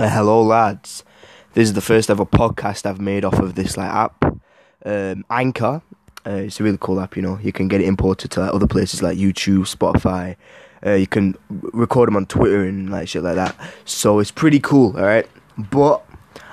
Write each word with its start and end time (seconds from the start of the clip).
Uh, 0.00 0.08
hello, 0.08 0.42
lads. 0.42 1.04
This 1.52 1.68
is 1.68 1.74
the 1.74 1.82
first 1.82 2.08
ever 2.08 2.24
podcast 2.24 2.86
I've 2.86 3.02
made 3.02 3.22
off 3.22 3.38
of 3.38 3.54
this 3.54 3.76
like 3.76 3.90
app, 3.90 4.24
um, 4.86 5.26
Anchor. 5.28 5.82
Uh, 6.26 6.30
it's 6.30 6.58
a 6.58 6.62
really 6.62 6.78
cool 6.80 6.98
app. 7.00 7.16
You 7.16 7.22
know, 7.22 7.38
you 7.42 7.52
can 7.52 7.68
get 7.68 7.82
it 7.82 7.86
imported 7.86 8.30
to 8.30 8.40
like, 8.40 8.54
other 8.54 8.66
places 8.66 9.02
like 9.02 9.18
YouTube, 9.18 9.68
Spotify. 9.68 10.36
Uh, 10.82 10.92
you 10.92 11.06
can 11.06 11.36
record 11.50 12.06
them 12.06 12.16
on 12.16 12.24
Twitter 12.24 12.64
and 12.64 12.88
like 12.88 13.08
shit 13.08 13.22
like 13.22 13.34
that. 13.34 13.54
So 13.84 14.20
it's 14.20 14.30
pretty 14.30 14.58
cool. 14.58 14.96
All 14.96 15.04
right, 15.04 15.28
but 15.58 16.02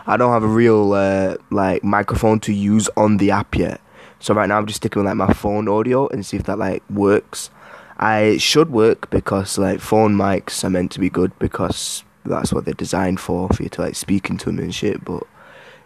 I 0.05 0.17
don't 0.17 0.33
have 0.33 0.43
a 0.43 0.47
real 0.47 0.91
uh, 0.91 1.37
like 1.49 1.85
microphone 1.85 2.41
to 2.41 2.53
use 2.53 2.89
on 2.97 3.15
the 3.15 3.31
app 3.31 3.55
yet. 3.55 3.79
So 4.19 4.33
right 4.33 4.49
now 4.49 4.57
I'm 4.57 4.65
just 4.65 4.81
sticking 4.81 5.01
with 5.01 5.07
like 5.07 5.15
my 5.15 5.31
phone 5.31 5.69
audio 5.69 6.09
and 6.09 6.25
see 6.25 6.35
if 6.35 6.43
that 6.47 6.59
like 6.59 6.83
works. 6.89 7.49
I 7.97 8.35
should 8.39 8.71
work 8.71 9.09
because 9.09 9.57
like 9.57 9.79
phone 9.79 10.17
mics 10.17 10.65
are 10.65 10.69
meant 10.69 10.91
to 10.91 10.99
be 10.99 11.09
good 11.09 11.31
because 11.39 12.03
that's 12.27 12.53
what 12.53 12.65
they're 12.65 12.73
designed 12.73 13.19
for 13.19 13.49
for 13.49 13.63
you 13.63 13.69
to 13.69 13.81
like 13.81 13.95
speak 13.95 14.29
into 14.29 14.45
them 14.45 14.59
and 14.59 14.73
shit. 14.73 15.03
But 15.03 15.23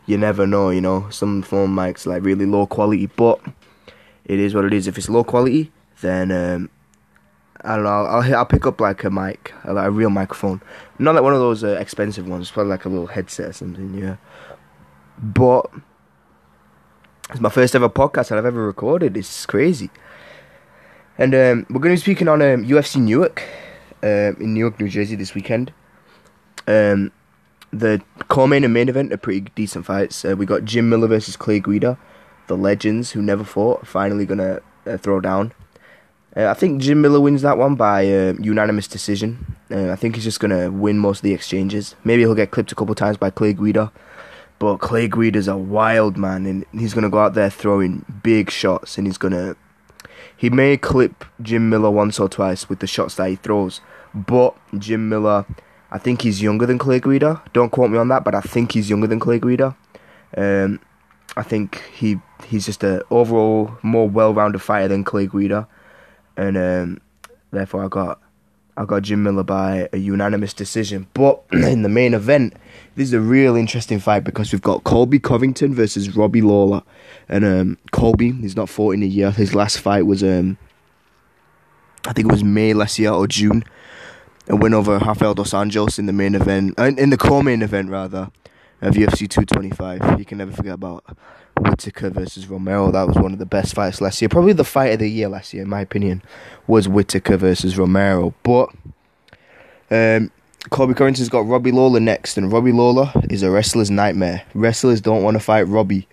you 0.06 0.18
never 0.18 0.48
know, 0.48 0.70
you 0.70 0.82
know. 0.82 1.10
Some 1.10 1.42
phone 1.42 1.70
mics 1.76 2.06
like 2.06 2.24
really 2.24 2.46
low 2.46 2.66
quality, 2.68 3.08
but 3.08 3.40
it 4.26 4.40
is 4.40 4.54
what 4.54 4.66
it 4.66 4.74
is. 4.74 4.88
If 4.88 4.98
it's 4.98 5.10
low 5.10 5.24
quality, 5.24 5.72
then 6.02 6.32
um, 6.32 6.70
I 7.64 7.76
don't 7.76 7.84
know. 7.84 7.90
I'll, 7.90 8.22
I'll 8.22 8.36
I'll 8.36 8.46
pick 8.46 8.66
up 8.66 8.82
like 8.82 9.04
a 9.04 9.12
mic, 9.12 9.54
like 9.66 9.86
a 9.86 9.92
real 9.92 10.10
microphone, 10.10 10.62
not 11.00 11.16
like 11.16 11.24
one 11.24 11.34
of 11.34 11.40
those 11.40 11.64
uh, 11.64 11.78
expensive 11.80 12.28
ones. 12.28 12.52
Probably 12.52 12.72
like 12.72 12.86
a 12.86 12.90
little 12.90 13.08
headset 13.08 13.50
or 13.50 13.54
something. 13.54 13.94
Yeah, 13.94 14.18
but 15.22 15.70
it's 17.30 17.40
my 17.40 17.50
first 17.50 17.76
ever 17.76 17.90
podcast 17.90 18.30
that 18.30 18.38
I've 18.38 18.46
ever 18.46 18.66
recorded. 18.66 19.16
It's 19.16 19.46
crazy. 19.46 19.90
And 21.18 21.36
um, 21.36 21.66
we're 21.70 21.80
going 21.80 21.96
to 21.96 22.00
be 22.00 22.02
speaking 22.02 22.28
on 22.28 22.42
um, 22.42 22.66
UFC 22.66 23.00
Newark 23.00 23.44
um, 24.02 24.36
in 24.40 24.54
Newark, 24.54 24.80
New 24.80 24.90
Jersey 24.90 25.16
this 25.16 25.36
weekend. 25.36 25.72
Um, 26.68 27.12
the 27.72 28.02
co-main 28.28 28.64
and 28.64 28.74
main 28.74 28.90
event 28.90 29.14
are 29.14 29.18
pretty 29.18 29.42
decent 29.56 29.86
fights. 29.86 30.26
Uh, 30.26 30.36
we 30.36 30.46
got 30.46 30.66
Jim 30.66 30.90
Miller 30.90 31.08
versus 31.08 31.38
Clay 31.38 31.60
Guida, 31.60 31.98
the 32.48 32.58
legends 32.58 33.12
who 33.12 33.22
never 33.22 33.44
fought, 33.44 33.88
finally 33.88 34.26
gonna 34.26 34.62
uh, 34.86 34.98
throw 34.98 35.22
down. 35.22 35.54
Uh, 36.36 36.48
I 36.48 36.54
think 36.54 36.82
Jim 36.82 37.02
Miller 37.02 37.20
wins 37.20 37.42
that 37.42 37.58
one 37.58 37.76
by 37.76 38.06
uh, 38.08 38.34
unanimous 38.40 38.88
decision. 38.88 39.58
Uh, 39.70 39.92
I 39.92 39.96
think 39.96 40.16
he's 40.16 40.24
just 40.24 40.40
gonna 40.40 40.70
win 40.72 40.98
most 40.98 41.20
of 41.20 41.24
the 41.24 41.34
exchanges. 41.34 41.96
Maybe 42.04 42.22
he'll 42.22 42.36
get 42.36 42.52
clipped 42.52 42.72
a 42.72 42.76
couple 42.76 42.96
times 42.96 43.18
by 43.18 43.30
Clay 43.30 43.54
Guida, 43.54 43.92
but 44.60 44.78
Clay 44.78 45.08
Guida's 45.08 45.48
a 45.48 45.58
wild 45.58 46.18
man, 46.18 46.46
and 46.46 46.66
he's 46.74 46.94
gonna 46.94 47.10
go 47.10 47.20
out 47.20 47.34
there 47.34 47.50
throwing 47.50 48.06
big 48.24 48.50
shots, 48.50 48.98
and 48.98 49.08
he's 49.08 49.18
gonna. 49.18 49.56
He 50.36 50.50
may 50.50 50.76
clip 50.76 51.24
Jim 51.42 51.70
Miller 51.70 51.92
once 51.92 52.20
or 52.20 52.28
twice 52.28 52.68
with 52.68 52.80
the 52.80 52.88
shots 52.88 53.16
that 53.16 53.30
he 53.30 53.36
throws, 53.36 53.80
but 54.14 54.56
Jim 54.78 55.08
Miller 55.08 55.46
I 55.92 55.98
think 55.98 56.22
he's 56.22 56.42
younger 56.42 56.66
than 56.66 56.78
Clay 56.78 57.00
Guida. 57.00 57.42
Don't 57.54 57.70
quote 57.70 57.92
me 57.92 57.98
on 57.98 58.08
that, 58.08 58.24
but 58.24 58.34
I 58.34 58.42
think 58.42 58.72
he's 58.72 58.90
younger 58.90 59.08
than 59.08 59.20
Clay 59.20 59.40
Guida. 59.40 59.76
Um, 60.38 60.80
I 61.36 61.44
think 61.44 61.84
he 61.94 62.18
he's 62.46 62.66
just 62.66 62.84
a 62.84 63.04
overall 63.10 63.78
more 63.84 64.10
well-rounded 64.10 64.60
fighter 64.60 64.88
than 64.88 65.04
Clay 65.04 65.28
Guida, 65.28 65.68
and 66.38 66.58
um, 66.58 67.02
therefore 67.52 67.86
I 67.86 67.88
got 67.90 68.22
I 68.78 68.86
got 68.86 69.04
Jim 69.04 69.24
Miller 69.24 69.44
by 69.44 69.90
a 69.92 69.98
unanimous 69.98 70.54
decision. 70.54 71.08
But 71.14 71.44
in 71.52 71.82
the 71.82 71.90
main 71.90 72.14
event, 72.14 72.54
this 72.96 73.10
is 73.10 73.14
a 73.14 73.20
real 73.20 73.58
interesting 73.58 74.00
fight 74.00 74.24
because 74.24 74.54
we've 74.54 74.62
got 74.62 74.86
Colby 74.86 75.20
Covington 75.20 75.76
versus 75.76 76.16
Robbie 76.16 76.42
Lawler, 76.42 76.84
and 77.28 77.44
um, 77.44 77.78
Colby 77.92 78.32
he's 78.32 78.56
not 78.56 78.70
fought 78.70 78.94
in 78.94 79.04
a 79.04 79.08
year. 79.08 79.32
His 79.32 79.54
last 79.54 79.80
fight 79.80 80.06
was 80.06 80.24
um, 80.24 80.58
I 82.06 82.14
think 82.14 82.30
it 82.30 82.32
was 82.32 82.46
May 82.46 82.74
last 82.74 82.98
year 82.98 83.12
or 83.12 83.28
June 83.28 83.66
a 84.48 84.56
win 84.56 84.74
over 84.74 84.98
Rafael 84.98 85.34
dos 85.34 85.52
Anjos 85.52 86.00
in 86.00 86.06
the 86.06 86.14
main 86.14 86.36
event, 86.36 86.80
uh, 86.80 86.92
in 86.98 87.10
the 87.10 87.18
co-main 87.18 87.62
event 87.62 87.90
rather, 87.90 88.32
of 88.82 88.96
UFC 88.96 89.30
225. 89.30 90.20
You 90.20 90.26
can 90.26 90.38
never 90.40 90.52
forget 90.52 90.74
about 90.74 91.06
Whittaker 91.60 92.10
versus 92.10 92.48
Romero. 92.48 92.92
That 92.92 93.08
was 93.08 93.18
one 93.18 93.34
of 93.34 93.40
the 93.40 93.46
best 93.46 93.76
fights 93.76 94.02
last 94.02 94.22
year. 94.22 94.30
Probably 94.30 94.54
the 94.54 94.64
fight 94.64 94.94
of 94.94 95.00
the 95.00 95.10
year 95.10 95.30
last 95.30 95.54
year, 95.54 95.64
in 95.64 95.70
my 95.70 95.82
opinion, 95.82 96.24
was 96.68 96.88
Whittaker 96.88 97.38
versus 97.38 97.78
Romero. 97.78 98.34
But 98.44 98.70
um, 99.92 100.32
Colby 100.70 100.94
Covington's 100.94 101.30
got 101.30 101.46
Robbie 101.46 101.72
Lawler 101.72 102.00
next, 102.00 102.38
and 102.38 102.52
Robbie 102.52 102.72
Lawler 102.72 103.12
is 103.30 103.44
a 103.44 103.52
wrestler's 103.52 103.92
nightmare. 103.92 104.44
Wrestlers 104.54 105.02
don't 105.02 105.24
want 105.24 105.36
to 105.36 105.40
fight 105.40 105.68
Robbie 105.68 106.08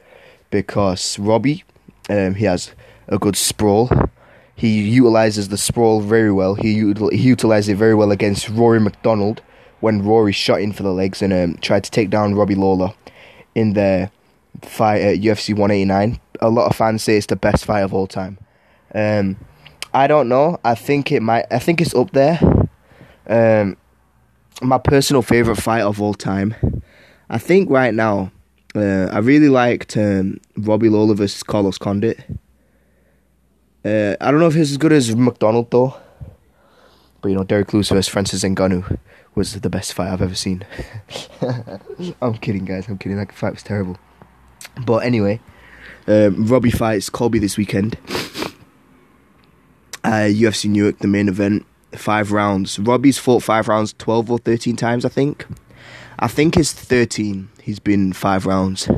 because 0.51 1.19
Robbie, 1.19 1.65
um, 2.11 2.35
he 2.35 2.45
has 2.45 2.73
a 3.09 3.19
good 3.19 3.37
sprawl 3.37 3.91
he 4.59 4.81
utilizes 4.81 5.49
the 5.49 5.57
sprawl 5.57 6.01
very 6.01 6.33
well. 6.33 6.57
He, 6.57 6.81
util- 6.81 7.13
he 7.13 7.23
utilized 7.23 7.69
it 7.69 7.77
very 7.77 7.95
well 7.95 8.11
against 8.11 8.49
Rory 8.49 8.81
MacDonald 8.81 9.41
when 9.79 10.03
Rory 10.03 10.33
shot 10.33 10.61
in 10.61 10.73
for 10.73 10.83
the 10.83 10.93
legs 10.93 11.23
and 11.23 11.33
um, 11.33 11.57
tried 11.61 11.85
to 11.85 11.93
take 11.93 12.11
down 12.11 12.35
Robbie 12.35 12.57
Lawler 12.57 12.93
in 13.55 13.75
the 13.75 14.11
fight 14.63 15.01
at 15.01 15.19
UFC 15.19 15.51
189. 15.51 16.19
A 16.41 16.51
lot 16.51 16.67
of 16.69 16.75
fans 16.75 17.05
say 17.05 17.17
it's 17.17 17.27
the 17.27 17.37
best 17.37 17.67
fight 17.67 17.83
of 17.83 17.95
all 17.95 18.09
time. 18.09 18.37
Um, 18.93 19.37
I 19.95 20.09
don't 20.09 20.29
know. 20.29 20.59
I 20.65 20.75
think 20.75 21.13
it 21.13 21.23
might. 21.23 21.47
I 21.53 21.61
think 21.61 21.81
it's 21.81 21.95
up 21.95 22.11
there. 22.11 22.41
Um, 23.29 23.77
my 24.61 24.79
personal 24.79 25.23
favorite 25.23 25.57
fight 25.57 25.83
of 25.83 26.03
all 26.03 26.15
time. 26.15 26.83
I 27.31 27.39
think 27.39 27.71
right 27.71 27.95
now, 27.95 28.33
uh, 28.75 29.07
I 29.13 29.19
really 29.19 29.49
liked 29.51 29.97
um, 29.97 30.41
Robbie 30.57 30.89
Lawler 30.89 31.15
versus 31.15 31.45
Carlos 31.45 31.79
Condit. 31.79 32.19
Uh, 33.89 34.17
I 34.21 34.31
don't 34.31 34.41
know 34.41 34.49
if 34.49 34.55
he's 34.55 34.73
as 34.73 34.77
good 34.77 34.93
as 34.93 35.17
MacDonald 35.17 35.71
though. 35.71 35.95
But 37.23 37.31
you 37.31 37.35
know, 37.35 37.45
Derrick 37.45 37.73
Lewis 37.73 37.89
versus 37.89 38.07
Francis 38.09 38.45
Ngannou 38.45 38.99
was 39.35 39.59
the 39.59 39.71
best 39.71 39.95
fight 39.95 40.13
I've 40.13 40.21
ever 40.21 40.35
seen. 40.35 40.65
I'm 42.23 42.35
kidding, 42.35 42.65
guys. 42.67 42.87
I'm 42.87 42.99
kidding. 42.99 43.17
That 43.17 43.33
fight 43.33 43.55
was 43.55 43.63
terrible. 43.63 43.97
But 44.85 44.99
anyway, 45.05 45.41
um, 46.07 46.47
Robbie 46.47 46.71
fights 46.71 47.09
Colby 47.09 47.39
this 47.39 47.57
weekend. 47.57 47.97
Uh, 50.05 50.29
UFC 50.29 50.69
Newark, 50.69 50.99
the 50.99 51.09
main 51.09 51.29
event, 51.29 51.67
five 51.93 52.31
rounds. 52.31 52.79
Robbie's 52.79 53.19
fought 53.19 53.43
five 53.43 53.69
rounds, 53.69 53.95
twelve 53.95 54.31
or 54.31 54.39
thirteen 54.39 54.77
times, 54.77 55.05
I 55.05 55.09
think. 55.09 55.47
I 56.19 56.29
think 56.29 56.57
it's 56.57 56.73
thirteen. 56.73 57.49
He's 57.63 57.79
been 57.79 58.13
five 58.13 58.45
rounds. 58.45 58.89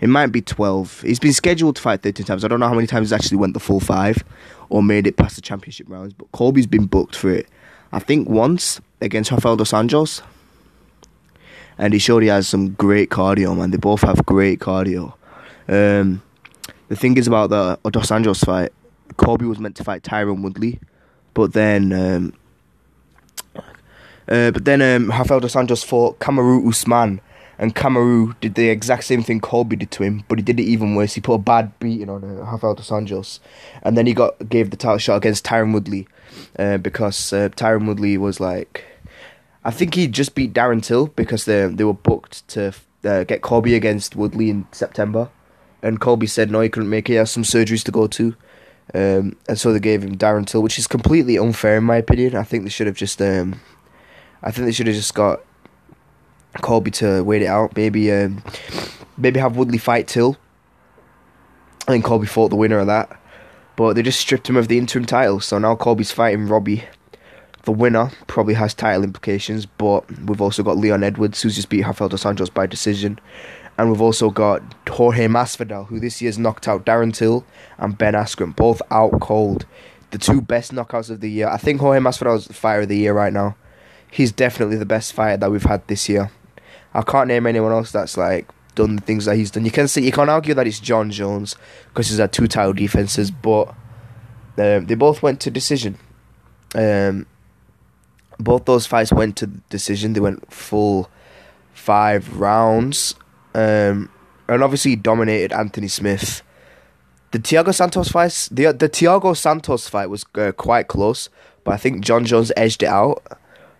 It 0.00 0.08
might 0.08 0.28
be 0.28 0.40
12. 0.40 1.02
He's 1.02 1.18
been 1.18 1.32
scheduled 1.32 1.76
to 1.76 1.82
fight 1.82 2.02
13 2.02 2.24
times. 2.24 2.44
I 2.44 2.48
don't 2.48 2.60
know 2.60 2.68
how 2.68 2.74
many 2.74 2.86
times 2.86 3.08
he's 3.08 3.12
actually 3.12 3.36
went 3.36 3.54
the 3.54 3.60
full 3.60 3.80
five 3.80 4.22
or 4.68 4.82
made 4.82 5.06
it 5.06 5.16
past 5.16 5.36
the 5.36 5.42
championship 5.42 5.88
rounds, 5.90 6.14
but 6.14 6.30
Colby's 6.32 6.66
been 6.66 6.86
booked 6.86 7.16
for 7.16 7.30
it. 7.30 7.48
I 7.92 7.98
think 7.98 8.28
once 8.28 8.80
against 9.00 9.30
Rafael 9.30 9.56
dos 9.56 9.72
Anjos. 9.72 10.22
And 11.76 11.92
he 11.92 11.98
showed 11.98 12.22
he 12.22 12.28
has 12.28 12.46
some 12.46 12.70
great 12.74 13.10
cardio, 13.10 13.56
man. 13.56 13.70
They 13.70 13.78
both 13.78 14.02
have 14.02 14.24
great 14.26 14.60
cardio. 14.60 15.14
Um, 15.66 16.22
the 16.88 16.96
thing 16.96 17.16
is 17.16 17.26
about 17.26 17.50
the 17.50 17.78
Dos 17.90 18.10
Anjos 18.10 18.44
fight, 18.44 18.72
Colby 19.16 19.46
was 19.46 19.58
meant 19.58 19.76
to 19.76 19.84
fight 19.84 20.02
Tyron 20.02 20.42
Woodley, 20.42 20.80
but 21.34 21.52
then 21.52 21.92
um, 21.92 22.34
uh, 24.28 24.50
but 24.50 24.64
then 24.64 24.80
um, 24.80 25.10
Rafael 25.10 25.40
dos 25.40 25.54
Anjos 25.54 25.84
fought 25.84 26.18
Kamaru 26.20 26.68
Usman 26.68 27.20
and 27.60 27.74
Kamaru 27.74 28.34
did 28.40 28.54
the 28.54 28.70
exact 28.70 29.04
same 29.04 29.22
thing 29.22 29.38
Colby 29.38 29.76
did 29.76 29.90
to 29.90 30.02
him, 30.02 30.24
but 30.28 30.38
he 30.38 30.42
did 30.42 30.58
it 30.58 30.62
even 30.62 30.94
worse. 30.94 31.12
He 31.14 31.20
put 31.20 31.34
a 31.34 31.38
bad 31.38 31.78
beating 31.78 32.08
on 32.08 32.24
uh, 32.24 32.42
Rafael 32.50 32.74
dos 32.74 32.88
Anjos, 32.88 33.38
and 33.82 33.98
then 33.98 34.06
he 34.06 34.14
got 34.14 34.48
gave 34.48 34.70
the 34.70 34.78
title 34.78 34.96
shot 34.96 35.18
against 35.18 35.44
Tyron 35.44 35.74
Woodley, 35.74 36.08
uh, 36.58 36.78
because 36.78 37.34
uh, 37.34 37.50
Tyron 37.50 37.86
Woodley 37.86 38.16
was 38.16 38.40
like, 38.40 38.86
I 39.62 39.70
think 39.70 39.94
he 39.94 40.08
just 40.08 40.34
beat 40.34 40.54
Darren 40.54 40.82
Till 40.82 41.08
because 41.08 41.44
they 41.44 41.66
they 41.66 41.84
were 41.84 41.92
booked 41.92 42.48
to 42.48 42.72
uh, 43.04 43.24
get 43.24 43.42
Colby 43.42 43.74
against 43.74 44.16
Woodley 44.16 44.48
in 44.48 44.66
September, 44.72 45.28
and 45.82 46.00
Colby 46.00 46.26
said 46.26 46.50
no, 46.50 46.62
he 46.62 46.70
couldn't 46.70 46.88
make 46.88 47.10
it. 47.10 47.12
He 47.12 47.16
has 47.18 47.30
some 47.30 47.44
surgeries 47.44 47.84
to 47.84 47.92
go 47.92 48.06
to. 48.06 48.34
Um, 48.92 49.36
and 49.48 49.56
so 49.56 49.72
they 49.72 49.78
gave 49.78 50.02
him 50.02 50.16
Darren 50.16 50.46
Till, 50.46 50.62
which 50.62 50.78
is 50.78 50.88
completely 50.88 51.38
unfair 51.38 51.76
in 51.76 51.84
my 51.84 51.98
opinion. 51.98 52.34
I 52.34 52.42
think 52.42 52.64
they 52.64 52.70
should 52.70 52.88
have 52.88 52.96
just, 52.96 53.22
um, 53.22 53.60
I 54.42 54.50
think 54.50 54.66
they 54.66 54.72
should 54.72 54.88
have 54.88 54.96
just 54.96 55.14
got 55.14 55.44
Colby 56.60 56.90
to 56.92 57.22
wait 57.22 57.42
it 57.42 57.46
out. 57.46 57.76
Maybe 57.76 58.10
um, 58.12 58.42
maybe 59.16 59.40
have 59.40 59.56
Woodley 59.56 59.78
fight 59.78 60.08
Till. 60.08 60.36
I 61.86 61.92
think 61.92 62.04
Colby 62.04 62.26
fought 62.26 62.50
the 62.50 62.56
winner 62.56 62.78
of 62.78 62.86
that. 62.86 63.20
But 63.76 63.94
they 63.94 64.02
just 64.02 64.20
stripped 64.20 64.48
him 64.48 64.56
of 64.56 64.68
the 64.68 64.78
interim 64.78 65.06
title, 65.06 65.40
so 65.40 65.58
now 65.58 65.74
Colby's 65.74 66.12
fighting 66.12 66.48
Robbie. 66.48 66.84
The 67.62 67.72
winner 67.72 68.10
probably 68.26 68.54
has 68.54 68.74
title 68.74 69.04
implications, 69.04 69.64
but 69.66 70.06
we've 70.20 70.40
also 70.40 70.62
got 70.62 70.76
Leon 70.76 71.02
Edwards, 71.02 71.40
who's 71.40 71.56
just 71.56 71.68
beat 71.68 71.86
Rafael 71.86 72.08
dos 72.08 72.24
Anjos 72.24 72.52
by 72.52 72.66
decision. 72.66 73.18
And 73.78 73.90
we've 73.90 74.00
also 74.00 74.30
got 74.30 74.62
Jorge 74.88 75.26
Masvidal, 75.28 75.86
who 75.86 75.98
this 76.00 76.20
year's 76.20 76.38
knocked 76.38 76.68
out 76.68 76.84
Darren 76.84 77.14
Till 77.14 77.44
and 77.78 77.96
Ben 77.96 78.14
Askren, 78.14 78.54
both 78.54 78.82
out 78.90 79.18
cold. 79.20 79.64
The 80.10 80.18
two 80.18 80.40
best 80.42 80.74
knockouts 80.74 81.08
of 81.08 81.20
the 81.20 81.30
year. 81.30 81.48
I 81.48 81.56
think 81.56 81.80
Jorge 81.80 82.00
Masvidal 82.00 82.36
is 82.36 82.46
the 82.46 82.52
fighter 82.52 82.82
of 82.82 82.88
the 82.88 82.98
year 82.98 83.14
right 83.14 83.32
now. 83.32 83.56
He's 84.10 84.32
definitely 84.32 84.76
the 84.76 84.84
best 84.84 85.12
fighter 85.12 85.38
that 85.38 85.50
we've 85.50 85.62
had 85.62 85.86
this 85.86 86.08
year. 86.08 86.30
I 86.94 87.02
can't 87.02 87.28
name 87.28 87.46
anyone 87.46 87.72
else 87.72 87.92
that's 87.92 88.16
like 88.16 88.48
done 88.74 88.96
the 88.96 89.02
things 89.02 89.24
that 89.26 89.36
he's 89.36 89.50
done. 89.50 89.64
You 89.64 89.70
can 89.70 89.88
see 89.88 90.04
you 90.04 90.12
can't 90.12 90.30
argue 90.30 90.54
that 90.54 90.66
it's 90.66 90.80
Jon 90.80 91.10
Jones 91.10 91.56
because 91.88 92.08
he's 92.08 92.18
had 92.18 92.32
two 92.32 92.46
title 92.46 92.72
defenses, 92.72 93.30
but 93.30 93.68
um, 94.58 94.86
they 94.86 94.94
both 94.94 95.22
went 95.22 95.40
to 95.40 95.50
decision. 95.50 95.98
Um, 96.74 97.26
both 98.38 98.64
those 98.64 98.86
fights 98.86 99.12
went 99.12 99.36
to 99.36 99.46
decision. 99.46 100.12
They 100.12 100.20
went 100.20 100.52
full 100.52 101.10
five 101.72 102.38
rounds. 102.38 103.14
Um, 103.54 104.10
and 104.48 104.62
obviously 104.62 104.92
he 104.92 104.96
dominated 104.96 105.52
Anthony 105.52 105.88
Smith. 105.88 106.42
The 107.30 107.38
Thiago 107.38 107.72
Santos 107.72 108.08
fight, 108.08 108.48
the 108.50 108.72
the 108.72 108.88
Thiago 108.88 109.36
Santos 109.36 109.88
fight 109.88 110.10
was 110.10 110.26
uh, 110.34 110.50
quite 110.52 110.88
close, 110.88 111.28
but 111.62 111.72
I 111.72 111.76
think 111.76 112.04
Jon 112.04 112.24
Jones 112.24 112.50
edged 112.56 112.82
it 112.82 112.88
out 112.88 113.22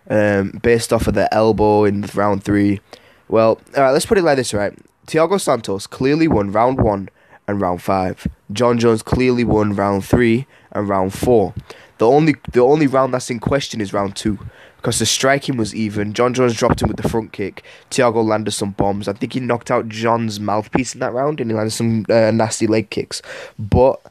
um, 0.09 0.59
based 0.63 0.93
off 0.93 1.07
of 1.07 1.15
the 1.15 1.31
elbow 1.33 1.83
in 1.83 2.01
round 2.15 2.45
three. 2.45 2.79
Well, 3.31 3.61
all 3.77 3.83
right, 3.83 3.91
let's 3.91 4.05
put 4.05 4.17
it 4.17 4.23
like 4.23 4.35
this, 4.35 4.53
right? 4.53 4.77
Thiago 5.07 5.39
Santos 5.39 5.87
clearly 5.87 6.27
won 6.27 6.51
round 6.51 6.81
one 6.81 7.07
and 7.47 7.61
round 7.61 7.81
five. 7.81 8.27
Jon 8.51 8.77
Jones 8.77 9.01
clearly 9.01 9.45
won 9.45 9.73
round 9.73 10.03
three 10.03 10.47
and 10.73 10.89
round 10.89 11.13
four. 11.13 11.53
The 11.97 12.07
only 12.07 12.35
the 12.51 12.59
only 12.59 12.87
round 12.87 13.13
that's 13.13 13.29
in 13.29 13.39
question 13.39 13.79
is 13.79 13.93
round 13.93 14.17
two 14.17 14.37
because 14.75 14.99
the 14.99 15.05
striking 15.05 15.55
was 15.55 15.73
even. 15.73 16.11
Jon 16.11 16.33
Jones 16.33 16.55
dropped 16.55 16.81
him 16.81 16.89
with 16.89 16.97
the 16.97 17.07
front 17.07 17.31
kick. 17.31 17.63
Thiago 17.89 18.21
landed 18.21 18.51
some 18.51 18.71
bombs. 18.71 19.07
I 19.07 19.13
think 19.13 19.31
he 19.31 19.39
knocked 19.39 19.71
out 19.71 19.87
Jon's 19.87 20.41
mouthpiece 20.41 20.93
in 20.93 20.99
that 20.99 21.13
round 21.13 21.39
and 21.39 21.49
he 21.49 21.55
landed 21.55 21.71
some 21.71 22.05
uh, 22.09 22.31
nasty 22.31 22.67
leg 22.67 22.89
kicks. 22.89 23.21
But 23.57 24.01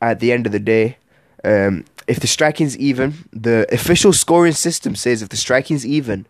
at 0.00 0.20
the 0.20 0.30
end 0.30 0.46
of 0.46 0.52
the 0.52 0.60
day, 0.60 0.98
um, 1.42 1.84
if 2.06 2.20
the 2.20 2.28
striking's 2.28 2.78
even, 2.78 3.28
the 3.32 3.66
official 3.74 4.12
scoring 4.12 4.52
system 4.52 4.94
says 4.94 5.20
if 5.20 5.30
the 5.30 5.36
striking's 5.36 5.84
even, 5.84 6.26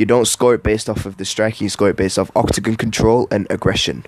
you 0.00 0.06
don't 0.06 0.24
score 0.24 0.54
it 0.54 0.62
based 0.62 0.88
off 0.88 1.04
of 1.04 1.18
the 1.18 1.26
striking, 1.26 1.66
you 1.66 1.68
score 1.68 1.90
it 1.90 1.96
based 1.96 2.18
off 2.18 2.30
octagon 2.34 2.74
control 2.74 3.28
and 3.30 3.46
aggression. 3.50 4.02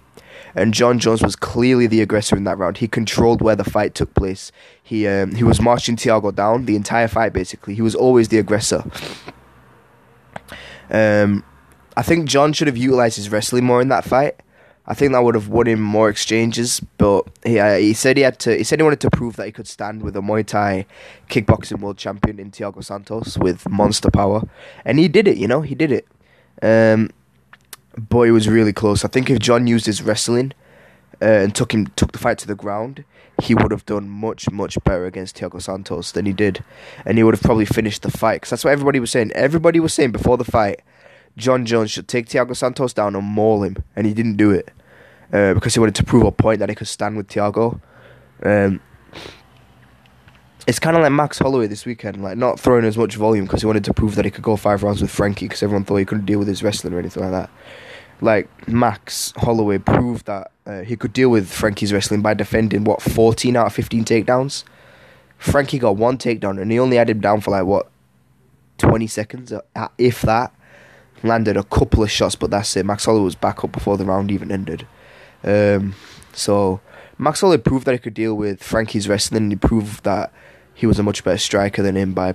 And 0.54 0.72
Jon 0.72 0.98
Jones 0.98 1.22
was 1.22 1.36
clearly 1.36 1.86
the 1.86 2.00
aggressor 2.00 2.34
in 2.34 2.44
that 2.44 2.56
round. 2.56 2.78
He 2.78 2.88
controlled 2.88 3.42
where 3.42 3.56
the 3.56 3.64
fight 3.64 3.94
took 3.94 4.14
place. 4.14 4.52
He 4.82 5.06
um, 5.06 5.34
he 5.34 5.44
was 5.44 5.60
marching 5.60 5.96
Thiago 5.96 6.34
down 6.34 6.64
the 6.64 6.76
entire 6.76 7.08
fight. 7.08 7.34
Basically, 7.34 7.74
he 7.74 7.82
was 7.82 7.94
always 7.94 8.28
the 8.28 8.38
aggressor. 8.38 8.84
Um, 10.90 11.44
I 11.96 12.02
think 12.02 12.26
Jon 12.26 12.52
should 12.52 12.68
have 12.68 12.76
utilized 12.76 13.16
his 13.16 13.30
wrestling 13.30 13.64
more 13.64 13.80
in 13.80 13.88
that 13.88 14.04
fight. 14.04 14.36
I 14.84 14.94
think 14.94 15.12
that 15.12 15.22
would 15.22 15.36
have 15.36 15.48
won 15.48 15.68
him 15.68 15.80
more 15.80 16.08
exchanges, 16.08 16.80
but 16.98 17.26
he 17.44 17.58
uh, 17.58 17.76
he 17.76 17.94
said 17.94 18.16
he 18.16 18.24
had 18.24 18.40
to. 18.40 18.56
He 18.56 18.64
said 18.64 18.80
he 18.80 18.82
wanted 18.82 19.00
to 19.00 19.10
prove 19.10 19.36
that 19.36 19.46
he 19.46 19.52
could 19.52 19.68
stand 19.68 20.02
with 20.02 20.16
a 20.16 20.20
Muay 20.20 20.44
Thai 20.44 20.86
kickboxing 21.28 21.80
world 21.80 21.98
champion 21.98 22.40
in 22.40 22.50
Thiago 22.50 22.82
Santos 22.82 23.38
with 23.38 23.68
monster 23.68 24.10
power, 24.10 24.42
and 24.84 24.98
he 24.98 25.06
did 25.06 25.28
it. 25.28 25.36
You 25.36 25.46
know, 25.46 25.60
he 25.60 25.76
did 25.76 25.92
it. 25.92 26.08
Um, 26.62 27.10
but 27.96 28.22
it 28.22 28.32
was 28.32 28.48
really 28.48 28.72
close. 28.72 29.04
I 29.04 29.08
think 29.08 29.30
if 29.30 29.38
Jon 29.38 29.66
used 29.68 29.86
his 29.86 30.02
wrestling 30.02 30.52
uh, 31.20 31.26
and 31.26 31.54
took 31.54 31.72
him 31.72 31.86
took 31.94 32.10
the 32.10 32.18
fight 32.18 32.38
to 32.38 32.48
the 32.48 32.56
ground, 32.56 33.04
he 33.40 33.54
would 33.54 33.70
have 33.70 33.86
done 33.86 34.08
much 34.08 34.50
much 34.50 34.76
better 34.82 35.06
against 35.06 35.36
Thiago 35.36 35.62
Santos 35.62 36.10
than 36.10 36.26
he 36.26 36.32
did, 36.32 36.64
and 37.06 37.18
he 37.18 37.22
would 37.24 37.34
have 37.34 37.42
probably 37.42 37.66
finished 37.66 38.02
the 38.02 38.10
fight. 38.10 38.40
Because 38.40 38.50
that's 38.50 38.64
what 38.64 38.72
everybody 38.72 38.98
was 38.98 39.12
saying. 39.12 39.30
Everybody 39.32 39.78
was 39.78 39.94
saying 39.94 40.10
before 40.10 40.36
the 40.36 40.44
fight 40.44 40.80
Jon 41.36 41.64
Jones 41.64 41.90
should 41.90 42.08
take 42.08 42.26
Thiago 42.26 42.56
Santos 42.56 42.92
down 42.92 43.16
and 43.16 43.24
maul 43.24 43.62
him, 43.62 43.76
and 43.96 44.06
he 44.06 44.14
didn't 44.14 44.36
do 44.36 44.50
it 44.50 44.70
uh, 45.32 45.54
because 45.54 45.74
he 45.74 45.80
wanted 45.80 45.94
to 45.96 46.04
prove 46.04 46.24
a 46.24 46.32
point 46.32 46.58
that 46.58 46.68
he 46.68 46.74
could 46.74 46.88
stand 46.88 47.16
with 47.16 47.28
Thiago. 47.28 47.80
Um, 48.42 48.80
it's 50.66 50.78
kind 50.78 50.96
of 50.96 51.02
like 51.02 51.12
Max 51.12 51.38
Holloway 51.38 51.66
this 51.66 51.84
weekend, 51.86 52.22
like 52.22 52.36
not 52.36 52.60
throwing 52.60 52.84
as 52.84 52.96
much 52.96 53.16
volume 53.16 53.46
because 53.46 53.62
he 53.62 53.66
wanted 53.66 53.84
to 53.84 53.94
prove 53.94 54.14
that 54.14 54.24
he 54.24 54.30
could 54.30 54.44
go 54.44 54.56
five 54.56 54.82
rounds 54.82 55.02
with 55.02 55.10
Frankie 55.10 55.46
because 55.46 55.62
everyone 55.62 55.84
thought 55.84 55.96
he 55.96 56.04
couldn't 56.04 56.26
deal 56.26 56.38
with 56.38 56.48
his 56.48 56.62
wrestling 56.62 56.94
or 56.94 56.98
anything 56.98 57.22
like 57.22 57.32
that. 57.32 57.50
Like 58.20 58.68
Max 58.68 59.32
Holloway 59.36 59.78
proved 59.78 60.26
that 60.26 60.52
uh, 60.64 60.80
he 60.82 60.96
could 60.96 61.12
deal 61.12 61.30
with 61.30 61.50
Frankie's 61.50 61.92
wrestling 61.92 62.22
by 62.22 62.34
defending 62.34 62.84
what 62.84 63.02
14 63.02 63.56
out 63.56 63.66
of 63.66 63.72
15 63.72 64.04
takedowns. 64.04 64.62
Frankie 65.38 65.80
got 65.80 65.96
one 65.96 66.18
takedown 66.18 66.60
and 66.60 66.70
he 66.70 66.78
only 66.78 66.96
had 66.96 67.10
him 67.10 67.20
down 67.20 67.40
for 67.40 67.50
like 67.50 67.64
what 67.64 67.88
20 68.78 69.08
seconds, 69.08 69.52
uh, 69.52 69.88
if 69.98 70.22
that 70.22 70.54
landed 71.24 71.56
a 71.56 71.64
couple 71.64 72.02
of 72.02 72.10
shots, 72.10 72.36
but 72.36 72.50
that's 72.50 72.76
it. 72.76 72.86
Max 72.86 73.04
Holloway 73.04 73.24
was 73.24 73.34
back 73.34 73.64
up 73.64 73.72
before 73.72 73.96
the 73.96 74.04
round 74.04 74.30
even 74.30 74.50
ended. 74.50 74.86
Um, 75.44 75.94
so 76.32 76.80
Max 77.18 77.40
Holloway 77.40 77.58
proved 77.58 77.86
that 77.86 77.92
he 77.92 77.98
could 77.98 78.14
deal 78.14 78.34
with 78.34 78.62
Frankie's 78.62 79.08
wrestling. 79.08 79.50
He 79.50 79.56
proved 79.56 80.04
that 80.04 80.32
he 80.74 80.86
was 80.86 80.98
a 80.98 81.02
much 81.02 81.24
better 81.24 81.38
striker 81.38 81.82
than 81.82 81.96
him 81.96 82.14
by 82.14 82.34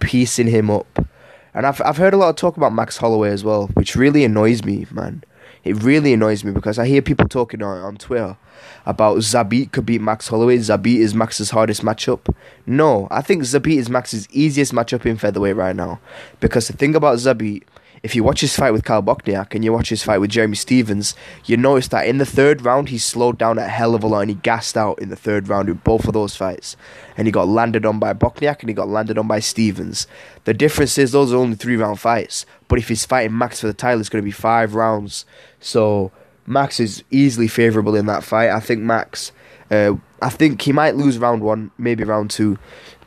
piecing 0.00 0.48
him 0.48 0.70
up. 0.70 1.06
And 1.52 1.66
I've 1.66 1.80
I've 1.82 1.98
heard 1.98 2.14
a 2.14 2.16
lot 2.16 2.30
of 2.30 2.36
talk 2.36 2.56
about 2.56 2.72
Max 2.72 2.96
Holloway 2.96 3.30
as 3.30 3.44
well, 3.44 3.68
which 3.74 3.94
really 3.94 4.24
annoys 4.24 4.64
me, 4.64 4.86
man. 4.90 5.22
It 5.62 5.82
really 5.82 6.12
annoys 6.12 6.44
me 6.44 6.52
because 6.52 6.78
I 6.78 6.86
hear 6.86 7.00
people 7.00 7.28
talking 7.28 7.62
on, 7.62 7.80
on 7.80 7.96
Twitter 7.96 8.36
about 8.84 9.18
Zabit 9.18 9.72
could 9.72 9.86
beat 9.86 10.00
Max 10.00 10.28
Holloway. 10.28 10.58
Zabit 10.58 10.98
is 10.98 11.14
Max's 11.14 11.50
hardest 11.50 11.82
matchup. 11.82 12.34
No, 12.66 13.08
I 13.10 13.22
think 13.22 13.42
Zabit 13.44 13.78
is 13.78 13.88
Max's 13.88 14.28
easiest 14.30 14.72
matchup 14.72 15.06
in 15.06 15.16
featherweight 15.16 15.56
right 15.56 15.74
now. 15.74 16.00
Because 16.40 16.68
the 16.68 16.74
thing 16.74 16.94
about 16.94 17.16
Zabit 17.18 17.62
if 18.04 18.14
you 18.14 18.22
watch 18.22 18.42
his 18.42 18.54
fight 18.54 18.70
with 18.70 18.84
Kyle 18.84 19.02
Bochniak 19.02 19.54
and 19.54 19.64
you 19.64 19.72
watch 19.72 19.88
his 19.88 20.02
fight 20.02 20.18
with 20.18 20.28
Jeremy 20.28 20.56
Stephens, 20.56 21.14
you 21.46 21.56
notice 21.56 21.88
that 21.88 22.06
in 22.06 22.18
the 22.18 22.26
third 22.26 22.60
round 22.60 22.90
he 22.90 22.98
slowed 22.98 23.38
down 23.38 23.56
a 23.56 23.66
hell 23.66 23.94
of 23.94 24.04
a 24.04 24.06
lot 24.06 24.20
and 24.20 24.30
he 24.30 24.36
gassed 24.36 24.76
out 24.76 24.98
in 24.98 25.08
the 25.08 25.16
third 25.16 25.48
round 25.48 25.70
in 25.70 25.76
both 25.76 26.06
of 26.06 26.12
those 26.12 26.36
fights. 26.36 26.76
And 27.16 27.26
he 27.26 27.32
got 27.32 27.48
landed 27.48 27.86
on 27.86 27.98
by 27.98 28.12
Bochniak 28.12 28.60
and 28.60 28.68
he 28.68 28.74
got 28.74 28.88
landed 28.88 29.16
on 29.16 29.26
by 29.26 29.40
Stevens. 29.40 30.06
The 30.44 30.52
difference 30.52 30.98
is 30.98 31.12
those 31.12 31.32
are 31.32 31.38
only 31.38 31.56
three 31.56 31.78
round 31.78 31.98
fights. 31.98 32.44
But 32.68 32.78
if 32.78 32.88
he's 32.88 33.06
fighting 33.06 33.38
Max 33.38 33.60
for 33.60 33.68
the 33.68 33.72
title, 33.72 34.00
it's 34.00 34.10
going 34.10 34.22
to 34.22 34.26
be 34.26 34.30
five 34.30 34.74
rounds. 34.74 35.24
So 35.58 36.12
Max 36.46 36.80
is 36.80 37.02
easily 37.10 37.48
favourable 37.48 37.96
in 37.96 38.04
that 38.04 38.22
fight. 38.22 38.50
I 38.50 38.60
think 38.60 38.82
Max, 38.82 39.32
uh, 39.70 39.94
I 40.20 40.28
think 40.28 40.60
he 40.60 40.72
might 40.72 40.94
lose 40.94 41.16
round 41.16 41.40
one, 41.40 41.70
maybe 41.78 42.04
round 42.04 42.30
two. 42.30 42.58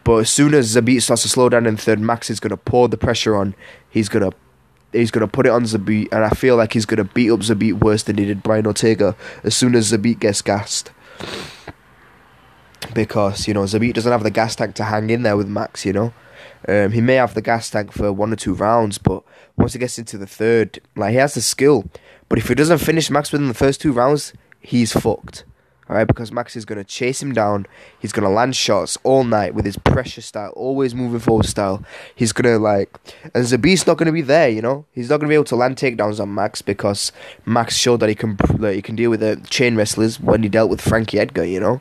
But 0.04 0.22
as 0.22 0.32
soon 0.32 0.56
as 0.56 0.76
Zabit 0.76 1.04
starts 1.04 1.22
to 1.22 1.30
slow 1.30 1.50
down 1.50 1.68
in 1.68 1.76
the 1.76 1.82
third, 1.82 2.00
Max 2.00 2.32
is 2.32 2.40
going 2.40 2.50
to 2.50 2.58
pour 2.58 2.88
the 2.88 2.98
pressure 2.98 3.36
on. 3.36 3.54
He's 3.92 4.10
going 4.10 4.28
to 4.28 4.36
he's 4.92 5.12
going 5.12 5.26
to 5.26 5.32
put 5.32 5.46
it 5.46 5.52
on 5.52 5.64
Zabit, 5.64 6.10
and 6.12 6.24
I 6.24 6.30
feel 6.30 6.56
like 6.56 6.74
he's 6.74 6.86
going 6.86 6.98
to 6.98 7.14
beat 7.14 7.32
up 7.32 7.40
Zabit 7.42 7.82
worse 7.82 8.04
than 8.04 8.18
he 8.18 8.26
did 8.26 8.44
Brian 8.44 8.66
Ortega 8.66 9.16
as 9.44 9.56
soon 9.56 9.76
as 9.76 9.92
Zabit 9.92 10.20
gets 10.20 10.42
gassed. 10.42 10.92
Because, 12.94 13.48
you 13.48 13.54
know, 13.54 13.64
Zabit 13.64 13.94
doesn't 13.94 14.12
have 14.12 14.24
the 14.24 14.32
gas 14.32 14.56
tank 14.56 14.76
to 14.76 14.86
hang 14.86 15.10
in 15.10 15.24
there 15.24 15.38
with 15.38 15.48
Max, 15.48 15.86
you 15.86 15.94
know. 15.94 16.14
Um, 16.68 16.92
he 16.92 17.02
may 17.02 17.16
have 17.16 17.34
the 17.34 17.42
gas 17.42 17.70
tank 17.70 17.92
for 17.92 18.12
one 18.12 18.34
or 18.34 18.36
two 18.36 18.54
rounds, 18.54 18.98
but 18.98 19.24
once 19.56 19.74
he 19.74 19.80
gets 19.80 20.00
into 20.00 20.18
the 20.18 20.28
third, 20.28 20.80
like, 20.96 21.12
he 21.12 21.18
has 21.18 21.34
the 21.34 21.42
skill. 21.42 21.86
But 22.30 22.40
if 22.40 22.48
he 22.48 22.56
doesn't 22.56 22.80
finish 22.80 23.10
Max 23.10 23.32
within 23.32 23.48
the 23.48 23.54
first 23.54 23.82
two 23.82 23.92
rounds, 23.92 24.34
he's 24.60 24.94
fucked. 24.94 25.44
Alright, 25.90 26.08
because 26.08 26.34
Max 26.34 26.58
is 26.58 26.66
going 26.66 26.78
to 26.78 26.84
chase 26.84 27.22
him 27.22 27.34
down. 27.34 27.66
He's 27.98 28.12
going 28.12 28.28
to 28.28 28.34
land 28.34 28.58
shots 28.58 28.98
all 29.04 29.24
night 29.24 29.54
with 29.54 29.64
his 29.64 29.78
pressure 29.78 30.22
style, 30.22 30.52
always 30.52 30.94
moving 30.94 31.20
forward 31.20 31.46
style. 31.46 31.82
He's 32.14 32.34
going 32.34 32.54
to, 32.54 32.60
like. 32.60 32.94
And 33.34 33.46
Zabit's 33.46 33.88
not 33.88 33.98
going 33.98 34.08
to 34.08 34.12
be 34.12 34.22
there, 34.22 34.50
you 34.50 34.62
know? 34.62 34.86
He's 34.92 35.10
not 35.10 35.22
going 35.22 35.28
to 35.28 35.32
be 35.32 35.36
able 35.36 35.46
to 35.46 35.56
land 35.56 35.78
takedowns 35.78 36.20
on 36.20 36.34
Max 36.34 36.62
because 36.62 37.14
Max 37.46 37.78
showed 37.78 38.02
that 38.02 38.10
he 38.10 38.16
can 38.16 38.36
that 38.60 38.76
he 38.76 38.82
can 38.82 38.98
deal 38.98 39.10
with 39.10 39.22
the 39.22 39.42
chain 39.50 39.78
wrestlers 39.78 40.20
when 40.20 40.44
he 40.44 40.50
dealt 40.50 40.70
with 40.70 40.82
Frankie 40.82 41.20
Edgar, 41.20 41.46
you 41.46 41.60
know? 41.60 41.80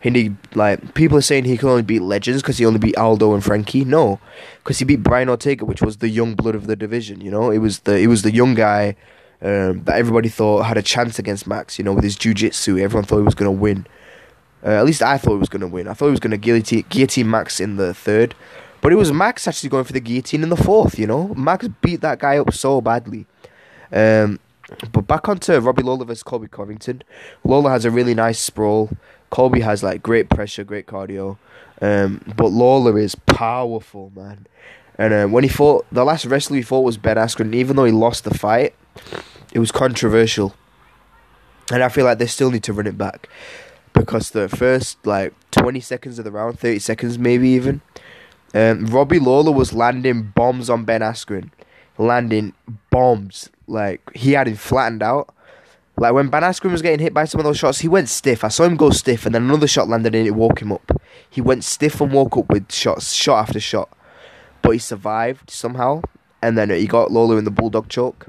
He 0.00 0.10
need, 0.10 0.36
like, 0.54 0.94
people 0.94 1.18
are 1.18 1.22
saying 1.22 1.44
he 1.44 1.58
can 1.58 1.68
only 1.68 1.82
beat 1.82 2.02
legends 2.02 2.40
because 2.40 2.58
he 2.58 2.64
only 2.64 2.78
beat 2.78 2.96
Aldo 2.96 3.34
and 3.34 3.42
Frankie. 3.42 3.84
No, 3.84 4.20
because 4.58 4.78
he 4.78 4.84
beat 4.84 5.02
Brian 5.02 5.28
Ortega, 5.28 5.64
which 5.64 5.82
was 5.82 5.96
the 5.96 6.08
young 6.08 6.36
blood 6.36 6.54
of 6.54 6.68
the 6.68 6.76
division, 6.76 7.20
you 7.20 7.32
know? 7.32 7.50
It 7.50 7.58
was 7.58 7.80
the, 7.80 7.98
it 7.98 8.06
was 8.06 8.22
the 8.22 8.32
young 8.32 8.54
guy 8.54 8.94
um, 9.40 9.84
that 9.84 9.96
everybody 9.96 10.28
thought 10.28 10.62
had 10.62 10.76
a 10.76 10.82
chance 10.82 11.18
against 11.18 11.46
Max. 11.46 11.78
You 11.78 11.84
know, 11.84 11.92
with 11.92 12.04
his 12.04 12.16
jiu-jitsu, 12.16 12.78
everyone 12.78 13.04
thought 13.04 13.18
he 13.18 13.24
was 13.24 13.34
going 13.34 13.54
to 13.54 13.60
win. 13.60 13.86
Uh, 14.64 14.70
at 14.70 14.84
least 14.84 15.02
I 15.02 15.18
thought 15.18 15.32
he 15.32 15.38
was 15.38 15.48
going 15.48 15.60
to 15.60 15.68
win. 15.68 15.86
I 15.86 15.94
thought 15.94 16.06
he 16.06 16.10
was 16.10 16.20
going 16.20 16.38
to 16.38 16.82
guillotine, 16.82 17.30
Max 17.30 17.60
in 17.60 17.76
the 17.76 17.94
third, 17.94 18.34
but 18.80 18.92
it 18.92 18.96
was 18.96 19.12
Max 19.12 19.46
actually 19.46 19.70
going 19.70 19.84
for 19.84 19.92
the 19.92 20.00
guillotine 20.00 20.42
in 20.42 20.48
the 20.48 20.56
fourth. 20.56 20.98
You 20.98 21.06
know, 21.06 21.28
Max 21.34 21.68
beat 21.80 22.00
that 22.00 22.18
guy 22.18 22.38
up 22.38 22.52
so 22.52 22.80
badly. 22.80 23.26
Um, 23.92 24.40
but 24.92 25.06
back 25.06 25.28
onto 25.28 25.56
Robbie 25.58 25.82
Lawler 25.82 26.04
versus 26.04 26.22
Colby 26.22 26.48
Covington. 26.48 27.02
Lawler 27.44 27.70
has 27.70 27.84
a 27.84 27.90
really 27.90 28.14
nice 28.14 28.38
sprawl. 28.38 28.90
Colby 29.30 29.60
has 29.60 29.82
like 29.82 30.02
great 30.02 30.28
pressure, 30.28 30.64
great 30.64 30.86
cardio. 30.86 31.38
Um, 31.80 32.20
but 32.36 32.48
Lawler 32.48 32.98
is 32.98 33.14
powerful, 33.14 34.12
man. 34.14 34.46
And 34.98 35.14
uh, 35.14 35.26
when 35.28 35.44
he 35.44 35.48
fought, 35.48 35.86
the 35.92 36.04
last 36.04 36.26
wrestler 36.26 36.56
he 36.56 36.62
fought 36.62 36.80
was 36.80 36.98
Ben 36.98 37.16
Askren. 37.16 37.54
Even 37.54 37.76
though 37.76 37.84
he 37.84 37.92
lost 37.92 38.24
the 38.24 38.34
fight, 38.34 38.74
it 39.52 39.58
was 39.58 39.72
controversial, 39.72 40.54
and 41.72 41.82
I 41.82 41.88
feel 41.88 42.04
like 42.04 42.18
they 42.18 42.26
still 42.26 42.50
need 42.50 42.62
to 42.64 42.72
run 42.72 42.86
it 42.86 42.98
back 42.98 43.28
because 43.92 44.30
the 44.30 44.48
first 44.48 45.04
like 45.06 45.34
twenty 45.50 45.80
seconds 45.80 46.18
of 46.18 46.24
the 46.24 46.30
round, 46.30 46.58
thirty 46.58 46.78
seconds 46.78 47.18
maybe 47.18 47.48
even, 47.50 47.80
um, 48.54 48.86
Robbie 48.86 49.18
Lawler 49.18 49.52
was 49.52 49.72
landing 49.72 50.32
bombs 50.34 50.70
on 50.70 50.84
Ben 50.84 51.00
Askren, 51.00 51.50
landing 51.96 52.54
bombs 52.90 53.50
like 53.66 54.00
he 54.14 54.32
had 54.32 54.48
him 54.48 54.56
flattened 54.56 55.02
out. 55.02 55.34
Like 55.96 56.12
when 56.12 56.28
Ben 56.28 56.42
Askren 56.42 56.70
was 56.70 56.82
getting 56.82 57.00
hit 57.00 57.12
by 57.12 57.24
some 57.24 57.40
of 57.40 57.44
those 57.44 57.58
shots, 57.58 57.80
he 57.80 57.88
went 57.88 58.08
stiff. 58.08 58.44
I 58.44 58.48
saw 58.48 58.64
him 58.64 58.76
go 58.76 58.90
stiff, 58.90 59.26
and 59.26 59.34
then 59.34 59.42
another 59.42 59.66
shot 59.66 59.88
landed 59.88 60.14
and 60.14 60.26
it 60.26 60.34
woke 60.34 60.62
him 60.62 60.72
up. 60.72 60.92
He 61.28 61.40
went 61.40 61.64
stiff 61.64 62.00
and 62.00 62.12
woke 62.12 62.36
up 62.36 62.48
with 62.48 62.70
shots, 62.72 63.12
shot 63.12 63.48
after 63.48 63.60
shot, 63.60 63.90
but 64.62 64.70
he 64.70 64.78
survived 64.78 65.50
somehow. 65.50 66.02
And 66.40 66.56
then 66.56 66.70
he 66.70 66.86
got 66.86 67.10
Lawler 67.10 67.36
in 67.36 67.44
the 67.44 67.50
bulldog 67.50 67.88
choke 67.88 68.28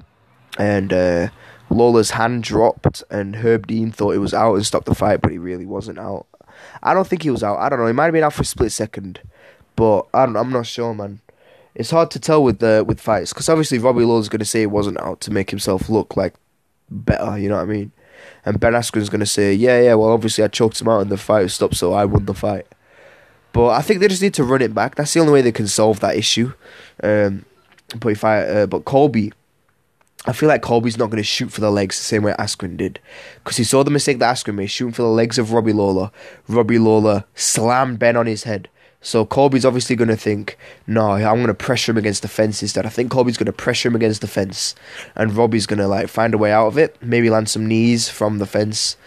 and 0.58 0.92
uh, 0.94 1.28
Lawler's 1.70 2.12
hand 2.12 2.44
dropped, 2.44 3.04
and 3.10 3.38
Herb 3.38 3.68
Dean 3.68 3.92
thought 3.92 4.16
it 4.16 4.20
was 4.20 4.34
out 4.34 4.56
and 4.56 4.66
stopped 4.66 4.86
the 4.86 4.96
fight, 4.96 5.22
but 5.22 5.32
he 5.32 5.38
really 5.38 5.66
wasn't 5.66 6.00
out. 6.00 6.26
I 6.84 6.94
don't 6.94 7.08
think 7.08 7.24
he 7.24 7.30
was 7.30 7.44
out. 7.44 7.60
I 7.60 7.70
don't 7.70 7.80
know. 7.80 7.88
He 7.88 7.94
might 7.94 8.06
have 8.06 8.14
been 8.14 8.24
out 8.24 8.34
for 8.34 8.42
a 8.42 8.46
split 8.46 8.72
second, 8.72 9.22
but 9.76 10.08
I 10.14 10.24
I'm 10.24 10.52
not 10.52 10.66
sure, 10.66 10.94
man. 10.94 11.22
it's 11.76 11.92
hard 11.92 12.12
to 12.12 12.20
tell 12.20 12.44
with 12.44 12.60
the 12.60 12.84
with 12.86 13.00
fights 13.00 13.32
because 13.32 13.48
obviously 13.48 13.80
Robbie 13.80 14.04
Lawler's 14.04 14.30
going 14.30 14.40
to 14.40 14.46
say 14.46 14.62
he 14.62 14.66
wasn't 14.66 15.00
out 15.00 15.22
to 15.22 15.32
make 15.32 15.50
himself 15.50 15.90
look 15.90 16.18
like 16.18 16.34
better. 16.90 17.38
You 17.38 17.50
know 17.50 17.56
what 17.56 17.64
I 17.64 17.66
mean? 17.66 17.92
And 18.46 18.60
Ben 18.60 18.74
Askren's 18.74 19.10
going 19.10 19.20
to 19.22 19.26
say, 19.26 19.54
yeah, 19.54 19.80
yeah, 19.80 19.94
well, 19.94 20.10
obviously 20.10 20.44
I 20.44 20.50
choked 20.50 20.82
him 20.82 20.90
out 20.90 21.02
and 21.02 21.10
the 21.10 21.18
fight 21.18 21.50
stopped, 21.52 21.76
so 21.76 21.94
I 21.94 22.06
won 22.06 22.26
the 22.26 22.34
fight. 22.34 22.68
But 23.54 23.70
I 23.70 23.82
think 23.82 24.00
they 24.00 24.08
just 24.08 24.22
need 24.22 24.34
to 24.36 24.44
run 24.44 24.62
it 24.62 24.76
back. 24.76 24.96
That's 24.96 25.14
the 25.14 25.22
only 25.22 25.34
way 25.34 25.42
they 25.42 25.52
can 25.52 25.68
solve 25.68 26.02
that 26.02 26.16
issue. 26.18 26.54
Um, 27.02 27.46
but 27.98 28.10
if 28.10 28.24
I, 28.24 28.42
uh, 28.42 28.66
but 28.68 28.86
Colby, 28.86 29.32
I 30.26 30.34
feel 30.34 30.50
like 30.50 30.62
Colby's 30.62 30.98
not 30.98 31.10
going 31.10 31.18
to 31.18 31.24
shoot 31.24 31.52
for 31.52 31.62
the 31.62 31.72
legs 31.72 31.98
the 31.98 32.04
same 32.04 32.24
way 32.24 32.34
Askren 32.38 32.76
did, 32.76 33.00
because 33.36 33.56
he 33.56 33.64
saw 33.64 33.84
the 33.84 33.92
mistake 33.92 34.20
that 34.20 34.36
Askren 34.36 34.56
made, 34.56 34.68
shooting 34.68 34.94
for 34.94 35.04
the 35.04 35.08
legs 35.08 35.38
of 35.38 35.54
Robbie 35.54 35.74
Lawler. 35.74 36.12
Robbie 36.48 36.78
Lawler 36.78 37.24
slammed 37.36 38.00
Ben 38.00 38.18
on 38.18 38.26
his 38.26 38.44
head. 38.44 38.70
So 39.02 39.26
Colby's 39.26 39.64
obviously 39.64 39.96
going 39.96 40.10
to 40.10 40.18
think, 40.18 40.58
no, 40.86 41.12
I'm 41.12 41.36
going 41.36 41.48
to 41.48 41.54
pressure 41.54 41.94
him 41.94 41.98
against 41.98 42.22
the 42.22 42.28
fence 42.28 42.62
instead. 42.62 42.86
I 42.86 42.90
think 42.90 43.12
Colby's 43.12 43.38
going 43.38 43.46
to 43.46 43.54
pressure 43.54 43.88
him 43.88 43.96
against 43.96 44.20
the 44.20 44.28
fence, 44.28 44.76
and 45.16 45.34
Robbie's 45.34 45.66
going 45.66 45.80
to 45.80 45.88
like 45.88 46.10
find 46.10 46.34
a 46.34 46.38
way 46.38 46.52
out 46.52 46.68
of 46.68 46.78
it. 46.78 46.98
Maybe 47.02 47.30
land 47.30 47.48
some 47.50 47.66
knees 47.66 48.10
from 48.10 48.40
the 48.40 48.46
fence. 48.46 48.98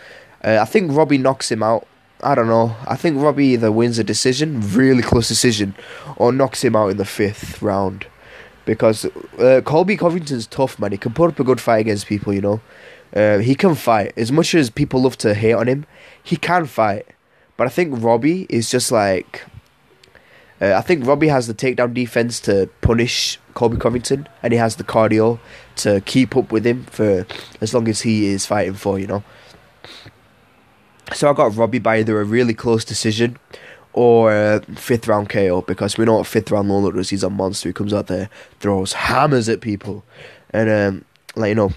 Uh, 0.42 0.58
I 0.62 0.64
think 0.64 0.92
Robbie 0.92 1.18
knocks 1.18 1.52
him 1.52 1.62
out. 1.62 1.86
I 2.22 2.34
don't 2.34 2.46
know. 2.46 2.74
I 2.86 2.96
think 2.96 3.20
Robbie 3.20 3.48
either 3.48 3.70
wins 3.70 3.98
a 3.98 4.04
decision, 4.04 4.62
really 4.72 5.02
close 5.02 5.28
decision, 5.28 5.74
or 6.16 6.32
knocks 6.32 6.64
him 6.64 6.74
out 6.74 6.88
in 6.88 6.96
the 6.96 7.04
fifth 7.04 7.60
round 7.60 8.06
because 8.64 9.04
uh, 9.38 9.60
Colby 9.64 9.96
Covington's 9.96 10.46
tough, 10.46 10.78
man. 10.78 10.92
He 10.92 10.98
can 10.98 11.12
put 11.12 11.30
up 11.30 11.40
a 11.40 11.44
good 11.44 11.60
fight 11.60 11.78
against 11.78 12.06
people, 12.06 12.32
you 12.32 12.40
know. 12.40 12.60
Uh, 13.14 13.38
he 13.38 13.54
can 13.54 13.74
fight. 13.74 14.12
As 14.16 14.32
much 14.32 14.54
as 14.54 14.70
people 14.70 15.02
love 15.02 15.18
to 15.18 15.34
hate 15.34 15.52
on 15.52 15.66
him, 15.66 15.86
he 16.22 16.36
can 16.36 16.66
fight. 16.66 17.06
But 17.56 17.66
I 17.66 17.70
think 17.70 18.02
Robbie 18.02 18.46
is 18.48 18.70
just 18.70 18.90
like. 18.90 19.44
Uh, 20.60 20.74
I 20.74 20.80
think 20.80 21.04
Robbie 21.04 21.28
has 21.28 21.48
the 21.48 21.54
takedown 21.54 21.92
defense 21.92 22.38
to 22.40 22.70
punish 22.82 23.38
Colby 23.54 23.76
Covington, 23.76 24.28
and 24.42 24.52
he 24.52 24.58
has 24.58 24.76
the 24.76 24.84
cardio 24.84 25.40
to 25.76 26.00
keep 26.02 26.36
up 26.36 26.52
with 26.52 26.64
him 26.64 26.84
for 26.84 27.26
as 27.60 27.74
long 27.74 27.88
as 27.88 28.02
he 28.02 28.26
is 28.26 28.46
fighting 28.46 28.74
for, 28.74 28.98
you 28.98 29.08
know. 29.08 29.24
So 31.12 31.28
I 31.28 31.34
got 31.34 31.56
Robbie 31.56 31.80
by 31.80 31.98
either 31.98 32.20
a 32.20 32.24
really 32.24 32.54
close 32.54 32.84
decision 32.84 33.38
or 33.92 34.32
uh, 34.32 34.60
fifth 34.74 35.06
round 35.06 35.28
KO 35.28 35.62
because 35.62 35.98
we 35.98 36.04
know 36.04 36.16
what 36.18 36.26
fifth 36.26 36.50
round 36.50 36.68
Lawler 36.68 36.92
does. 36.92 37.10
He's 37.10 37.22
a 37.22 37.30
monster. 37.30 37.68
He 37.68 37.72
comes 37.72 37.92
out 37.92 38.06
there, 38.06 38.30
throws 38.60 38.92
hammers 38.94 39.48
at 39.48 39.60
people, 39.60 40.04
and 40.50 40.70
um, 40.70 41.04
like 41.36 41.50
you 41.50 41.54
know, 41.54 41.72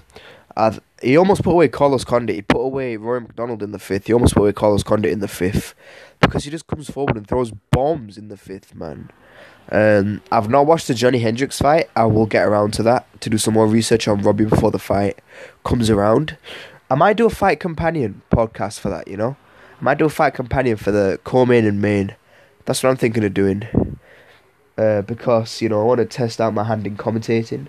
I've, 0.56 0.80
he 1.02 1.16
almost 1.16 1.42
put 1.42 1.52
away 1.52 1.68
Carlos 1.68 2.04
Condit. 2.04 2.36
He 2.36 2.42
put 2.42 2.60
away 2.60 2.96
Rory 2.96 3.20
MacDonald 3.20 3.62
in 3.62 3.72
the 3.72 3.78
fifth. 3.78 4.06
He 4.06 4.12
almost 4.12 4.34
put 4.34 4.42
away 4.42 4.52
Carlos 4.52 4.82
Condit 4.82 5.12
in 5.12 5.20
the 5.20 5.28
fifth 5.28 5.74
because 6.20 6.44
he 6.44 6.50
just 6.50 6.66
comes 6.66 6.90
forward 6.90 7.16
and 7.16 7.26
throws 7.26 7.52
bombs 7.70 8.16
in 8.16 8.28
the 8.28 8.36
fifth, 8.36 8.74
man. 8.74 9.10
Um, 9.70 10.22
I've 10.30 10.48
not 10.48 10.66
watched 10.66 10.88
the 10.88 10.94
Johnny 10.94 11.18
Hendricks 11.18 11.58
fight. 11.58 11.90
I 11.96 12.04
will 12.06 12.26
get 12.26 12.46
around 12.46 12.72
to 12.74 12.82
that 12.84 13.20
to 13.20 13.30
do 13.30 13.36
some 13.36 13.54
more 13.54 13.66
research 13.66 14.06
on 14.08 14.22
Robbie 14.22 14.44
before 14.44 14.70
the 14.70 14.78
fight 14.78 15.18
comes 15.64 15.90
around. 15.90 16.36
I 16.88 16.94
might 16.94 17.16
do 17.16 17.26
a 17.26 17.30
fight 17.30 17.58
companion 17.58 18.22
podcast 18.30 18.78
for 18.78 18.88
that, 18.90 19.08
you 19.08 19.16
know. 19.16 19.36
Might 19.80 19.98
do 19.98 20.06
a 20.06 20.10
fight 20.10 20.34
companion 20.34 20.76
for 20.76 20.90
the 20.90 21.20
co-main 21.24 21.66
and 21.66 21.80
main. 21.80 22.16
That's 22.64 22.82
what 22.82 22.90
I'm 22.90 22.96
thinking 22.96 23.24
of 23.24 23.34
doing. 23.34 23.64
Uh, 24.78 25.02
because 25.02 25.62
you 25.62 25.68
know 25.68 25.80
I 25.80 25.84
want 25.84 25.98
to 25.98 26.04
test 26.04 26.40
out 26.40 26.54
my 26.54 26.64
hand 26.64 26.86
in 26.86 26.96
commentating. 26.96 27.68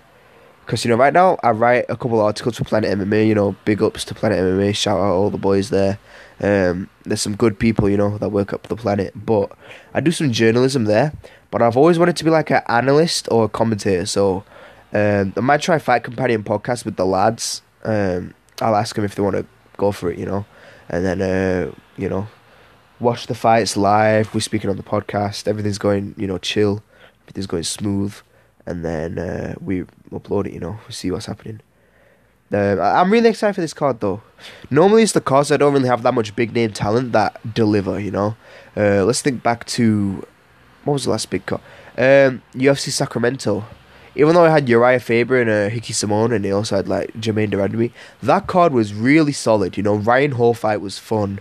Because 0.64 0.84
you 0.84 0.90
know 0.90 0.96
right 0.96 1.12
now 1.12 1.38
I 1.42 1.50
write 1.50 1.86
a 1.88 1.96
couple 1.96 2.20
articles 2.20 2.58
for 2.58 2.64
Planet 2.64 2.98
MMA. 2.98 3.26
You 3.26 3.34
know, 3.34 3.56
big 3.64 3.82
ups 3.82 4.04
to 4.06 4.14
Planet 4.14 4.38
MMA. 4.38 4.74
Shout 4.74 4.98
out 4.98 5.12
all 5.12 5.30
the 5.30 5.38
boys 5.38 5.70
there. 5.70 5.98
Um, 6.40 6.88
there's 7.04 7.22
some 7.22 7.36
good 7.36 7.58
people 7.58 7.88
you 7.88 7.96
know 7.96 8.16
that 8.18 8.30
work 8.30 8.52
up 8.52 8.68
the 8.68 8.76
planet. 8.76 9.12
But 9.14 9.50
I 9.94 10.00
do 10.00 10.10
some 10.10 10.32
journalism 10.32 10.84
there. 10.84 11.12
But 11.50 11.62
I've 11.62 11.76
always 11.76 11.98
wanted 11.98 12.16
to 12.16 12.24
be 12.24 12.30
like 12.30 12.50
an 12.50 12.62
analyst 12.68 13.28
or 13.30 13.44
a 13.44 13.48
commentator. 13.48 14.06
So 14.06 14.44
um, 14.92 15.32
I 15.36 15.40
might 15.40 15.62
try 15.62 15.78
fight 15.78 16.04
companion 16.04 16.44
podcast 16.44 16.84
with 16.84 16.96
the 16.96 17.06
lads. 17.06 17.62
Um, 17.84 18.34
I'll 18.60 18.76
ask 18.76 18.94
them 18.96 19.04
if 19.04 19.14
they 19.14 19.22
want 19.22 19.36
to 19.36 19.46
go 19.78 19.92
for 19.92 20.10
it. 20.10 20.18
You 20.18 20.26
know 20.26 20.44
and 20.88 21.04
then 21.04 21.22
uh, 21.22 21.72
you 21.96 22.08
know 22.08 22.26
watch 23.00 23.26
the 23.26 23.34
fights 23.34 23.76
live. 23.76 24.34
We're 24.34 24.40
speaking 24.40 24.70
on 24.70 24.76
the 24.76 24.82
podcast. 24.82 25.46
Everything's 25.46 25.78
going 25.78 26.14
you 26.16 26.26
know 26.26 26.38
chill. 26.38 26.82
Everything's 27.22 27.46
going 27.46 27.64
smooth, 27.64 28.14
and 28.66 28.84
then 28.84 29.18
uh, 29.18 29.54
we 29.60 29.82
upload 30.10 30.46
it. 30.46 30.52
You 30.52 30.60
know, 30.60 30.78
we 30.86 30.92
see 30.92 31.10
what's 31.10 31.26
happening. 31.26 31.60
Uh, 32.50 32.80
I'm 32.80 33.12
really 33.12 33.28
excited 33.28 33.54
for 33.54 33.60
this 33.60 33.74
card 33.74 34.00
though. 34.00 34.22
Normally 34.70 35.02
it's 35.02 35.12
the 35.12 35.20
cards 35.20 35.50
that 35.50 35.58
don't 35.58 35.74
really 35.74 35.88
have 35.88 36.02
that 36.02 36.14
much 36.14 36.34
big 36.34 36.54
name 36.54 36.72
talent 36.72 37.12
that 37.12 37.54
deliver. 37.54 38.00
You 38.00 38.10
know, 38.10 38.36
uh, 38.76 39.04
let's 39.04 39.20
think 39.20 39.42
back 39.42 39.66
to 39.66 40.26
what 40.84 40.94
was 40.94 41.04
the 41.04 41.10
last 41.10 41.28
big 41.28 41.44
card? 41.44 41.60
Um, 41.98 42.42
UFC 42.54 42.90
Sacramento 42.90 43.64
even 44.18 44.34
though 44.34 44.44
I 44.44 44.50
had 44.50 44.68
Uriah 44.68 44.98
Faber 44.98 45.40
and 45.40 45.48
uh, 45.48 45.72
Ricky 45.72 45.92
Simón, 45.92 46.34
and 46.34 46.44
they 46.44 46.50
also 46.50 46.74
had 46.74 46.88
like 46.88 47.12
Germaine 47.20 47.50
de 47.50 47.56
Randamie, 47.56 47.92
that 48.20 48.48
card 48.48 48.72
was 48.72 48.92
really 48.92 49.30
solid. 49.30 49.76
You 49.76 49.84
know, 49.84 49.94
Ryan 49.94 50.32
Hall 50.32 50.54
fight 50.54 50.80
was 50.80 50.98
fun. 50.98 51.38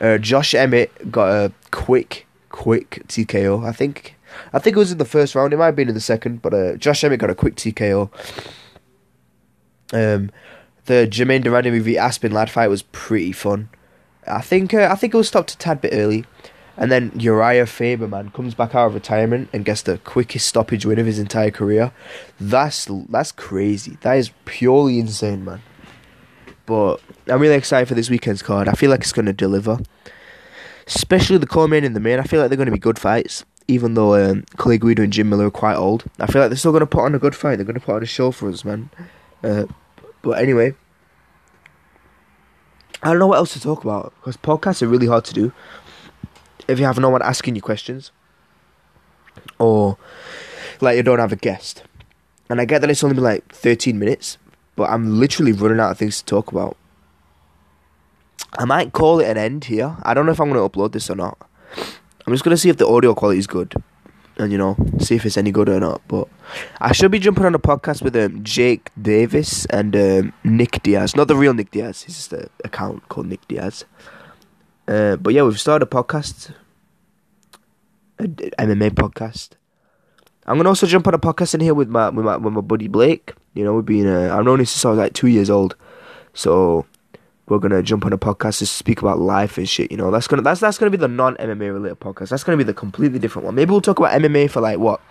Uh, 0.00 0.18
Josh 0.18 0.52
Emmett 0.52 1.12
got 1.12 1.28
a 1.28 1.52
quick, 1.70 2.26
quick 2.48 3.04
TKO. 3.06 3.64
I 3.64 3.70
think, 3.70 4.16
I 4.52 4.58
think 4.58 4.76
it 4.76 4.80
was 4.80 4.90
in 4.90 4.98
the 4.98 5.04
first 5.04 5.36
round. 5.36 5.52
It 5.52 5.58
might 5.58 5.66
have 5.66 5.76
been 5.76 5.88
in 5.88 5.94
the 5.94 6.00
second, 6.00 6.42
but 6.42 6.52
uh, 6.52 6.74
Josh 6.74 7.04
Emmett 7.04 7.20
got 7.20 7.30
a 7.30 7.36
quick 7.36 7.54
TKO. 7.54 8.10
Um, 9.92 10.32
the 10.86 11.06
Germaine 11.06 11.42
de 11.42 11.50
Randamie 11.50 11.80
v 11.80 11.96
Aspen 11.98 12.32
Ladd 12.32 12.50
fight 12.50 12.68
was 12.68 12.82
pretty 12.82 13.30
fun. 13.30 13.68
I 14.26 14.40
think, 14.40 14.74
uh, 14.74 14.88
I 14.90 14.96
think 14.96 15.14
it 15.14 15.16
was 15.16 15.28
stopped 15.28 15.52
a 15.52 15.58
tad 15.58 15.80
bit 15.80 15.92
early. 15.94 16.24
And 16.78 16.92
then 16.92 17.10
Uriah 17.18 17.66
Faber, 17.66 18.06
man, 18.06 18.30
comes 18.30 18.54
back 18.54 18.72
out 18.72 18.86
of 18.86 18.94
retirement 18.94 19.50
and 19.52 19.64
gets 19.64 19.82
the 19.82 19.98
quickest 19.98 20.46
stoppage 20.46 20.86
win 20.86 21.00
of 21.00 21.06
his 21.06 21.18
entire 21.18 21.50
career. 21.50 21.92
That's 22.40 22.86
that's 23.08 23.32
crazy. 23.32 23.98
That 24.02 24.14
is 24.14 24.30
purely 24.44 25.00
insane, 25.00 25.44
man. 25.44 25.60
But 26.66 27.00
I'm 27.26 27.40
really 27.40 27.56
excited 27.56 27.88
for 27.88 27.94
this 27.94 28.08
weekend's 28.08 28.42
card. 28.42 28.68
I 28.68 28.74
feel 28.74 28.90
like 28.90 29.00
it's 29.00 29.12
going 29.12 29.26
to 29.26 29.32
deliver. 29.32 29.80
Especially 30.86 31.36
the 31.36 31.48
co-main 31.48 31.82
and 31.82 31.96
the 31.96 32.00
main. 32.00 32.20
I 32.20 32.22
feel 32.22 32.40
like 32.40 32.48
they're 32.48 32.56
going 32.56 32.66
to 32.66 32.72
be 32.72 32.78
good 32.78 32.98
fights. 32.98 33.44
Even 33.66 33.94
though 33.94 34.14
um, 34.14 34.44
Clay 34.56 34.78
Guida 34.78 35.02
and 35.02 35.12
Jim 35.12 35.28
Miller 35.28 35.46
are 35.46 35.50
quite 35.50 35.76
old. 35.76 36.04
I 36.20 36.26
feel 36.26 36.40
like 36.40 36.50
they're 36.50 36.56
still 36.56 36.72
going 36.72 36.80
to 36.80 36.86
put 36.86 37.02
on 37.02 37.14
a 37.14 37.18
good 37.18 37.34
fight. 37.34 37.56
They're 37.56 37.64
going 37.64 37.78
to 37.78 37.84
put 37.84 37.96
on 37.96 38.02
a 38.04 38.06
show 38.06 38.30
for 38.30 38.48
us, 38.48 38.64
man. 38.64 38.88
Uh, 39.42 39.64
but 40.22 40.38
anyway. 40.38 40.74
I 43.02 43.10
don't 43.10 43.18
know 43.18 43.26
what 43.26 43.38
else 43.38 43.52
to 43.54 43.60
talk 43.60 43.82
about. 43.82 44.14
Because 44.20 44.36
podcasts 44.36 44.80
are 44.80 44.88
really 44.88 45.08
hard 45.08 45.24
to 45.24 45.34
do 45.34 45.52
if 46.68 46.78
you 46.78 46.84
have 46.84 46.98
no 46.98 47.08
one 47.08 47.22
asking 47.22 47.56
you 47.56 47.62
questions, 47.62 48.12
or 49.58 49.96
like 50.80 50.96
you 50.96 51.02
don't 51.02 51.18
have 51.18 51.32
a 51.32 51.36
guest. 51.36 51.82
And 52.50 52.60
I 52.60 52.64
get 52.64 52.80
that 52.80 52.90
it's 52.90 53.02
only 53.04 53.14
been 53.14 53.24
like 53.24 53.52
13 53.52 53.98
minutes, 53.98 54.38
but 54.76 54.88
I'm 54.90 55.18
literally 55.18 55.52
running 55.52 55.80
out 55.80 55.90
of 55.90 55.98
things 55.98 56.18
to 56.18 56.24
talk 56.24 56.50
about. 56.50 56.76
I 58.58 58.64
might 58.64 58.92
call 58.92 59.20
it 59.20 59.28
an 59.28 59.36
end 59.36 59.64
here. 59.64 59.96
I 60.02 60.14
don't 60.14 60.24
know 60.24 60.32
if 60.32 60.40
I'm 60.40 60.50
going 60.50 60.68
to 60.68 60.78
upload 60.78 60.92
this 60.92 61.10
or 61.10 61.16
not. 61.16 61.36
I'm 62.26 62.32
just 62.32 62.44
going 62.44 62.54
to 62.54 62.58
see 62.58 62.70
if 62.70 62.78
the 62.78 62.86
audio 62.86 63.14
quality 63.14 63.38
is 63.38 63.46
good. 63.46 63.74
And, 64.38 64.52
you 64.52 64.58
know, 64.58 64.76
see 65.00 65.16
if 65.16 65.26
it's 65.26 65.36
any 65.36 65.50
good 65.50 65.68
or 65.68 65.80
not. 65.80 66.00
But 66.06 66.28
I 66.80 66.92
should 66.92 67.10
be 67.10 67.18
jumping 67.18 67.44
on 67.44 67.54
a 67.54 67.58
podcast 67.58 68.02
with 68.02 68.14
um, 68.16 68.42
Jake 68.44 68.90
Davis 69.00 69.66
and 69.66 69.96
um, 69.96 70.32
Nick 70.44 70.82
Diaz. 70.82 71.16
Not 71.16 71.28
the 71.28 71.36
real 71.36 71.52
Nick 71.54 71.72
Diaz. 71.72 72.04
It's 72.06 72.16
just 72.16 72.32
an 72.32 72.48
account 72.64 73.08
called 73.08 73.26
Nick 73.26 73.46
Diaz. 73.48 73.84
Uh, 74.88 75.16
but 75.16 75.34
yeah, 75.34 75.42
we've 75.42 75.60
started 75.60 75.86
a 75.86 75.90
podcast, 75.90 76.54
an 78.18 78.34
MMA 78.58 78.90
podcast. 78.90 79.50
I'm 80.46 80.56
gonna 80.56 80.70
also 80.70 80.86
jump 80.86 81.06
on 81.06 81.12
a 81.12 81.18
podcast 81.18 81.52
in 81.52 81.60
here 81.60 81.74
with 81.74 81.90
my 81.90 82.08
with 82.08 82.24
my 82.24 82.38
with 82.38 82.54
my 82.54 82.62
buddy 82.62 82.88
Blake. 82.88 83.34
You 83.52 83.64
know, 83.64 83.74
we've 83.74 83.84
been 83.84 84.06
uh, 84.06 84.34
I've 84.34 84.46
known 84.46 84.60
him 84.60 84.66
since 84.66 84.82
I 84.86 84.88
was 84.88 84.98
like 84.98 85.12
two 85.12 85.26
years 85.26 85.50
old, 85.50 85.76
so 86.32 86.86
we're 87.48 87.58
gonna 87.58 87.82
jump 87.82 88.06
on 88.06 88.14
a 88.14 88.18
podcast 88.18 88.60
to 88.60 88.66
speak 88.66 89.02
about 89.02 89.18
life 89.18 89.58
and 89.58 89.68
shit. 89.68 89.90
You 89.90 89.98
know, 89.98 90.10
that's 90.10 90.26
gonna 90.26 90.40
that's 90.40 90.60
that's 90.60 90.78
gonna 90.78 90.90
be 90.90 90.96
the 90.96 91.06
non 91.06 91.36
MMA 91.36 91.70
related 91.70 92.00
podcast. 92.00 92.30
That's 92.30 92.44
gonna 92.44 92.56
be 92.56 92.64
the 92.64 92.72
completely 92.72 93.18
different 93.18 93.44
one. 93.44 93.54
Maybe 93.56 93.70
we'll 93.70 93.82
talk 93.82 93.98
about 93.98 94.18
MMA 94.18 94.50
for 94.50 94.62
like 94.62 94.78
what 94.78 95.02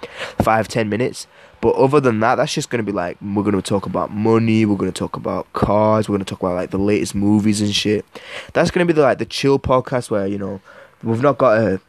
five 0.41 0.67
ten 0.67 0.89
minutes, 0.89 1.27
but 1.61 1.75
other 1.75 1.99
than 1.99 2.19
that, 2.19 2.35
that's 2.35 2.53
just 2.53 2.69
gonna 2.69 2.83
be 2.83 2.91
like 2.91 3.17
we're 3.21 3.43
gonna 3.43 3.61
talk 3.61 3.85
about 3.85 4.11
money. 4.11 4.65
We're 4.65 4.77
gonna 4.77 4.91
talk 4.91 5.15
about 5.15 5.51
cars. 5.53 6.07
We're 6.07 6.13
gonna 6.13 6.25
talk 6.25 6.39
about 6.39 6.55
like 6.55 6.71
the 6.71 6.77
latest 6.77 7.15
movies 7.15 7.61
and 7.61 7.73
shit. 7.73 8.05
That's 8.53 8.71
gonna 8.71 8.85
be 8.85 8.93
the 8.93 9.01
like 9.01 9.17
the 9.17 9.25
chill 9.25 9.59
podcast 9.59 10.11
where 10.11 10.27
you 10.27 10.37
know 10.37 10.61
we've 11.03 11.21
not 11.21 11.37
got 11.37 11.57
a 11.57 11.81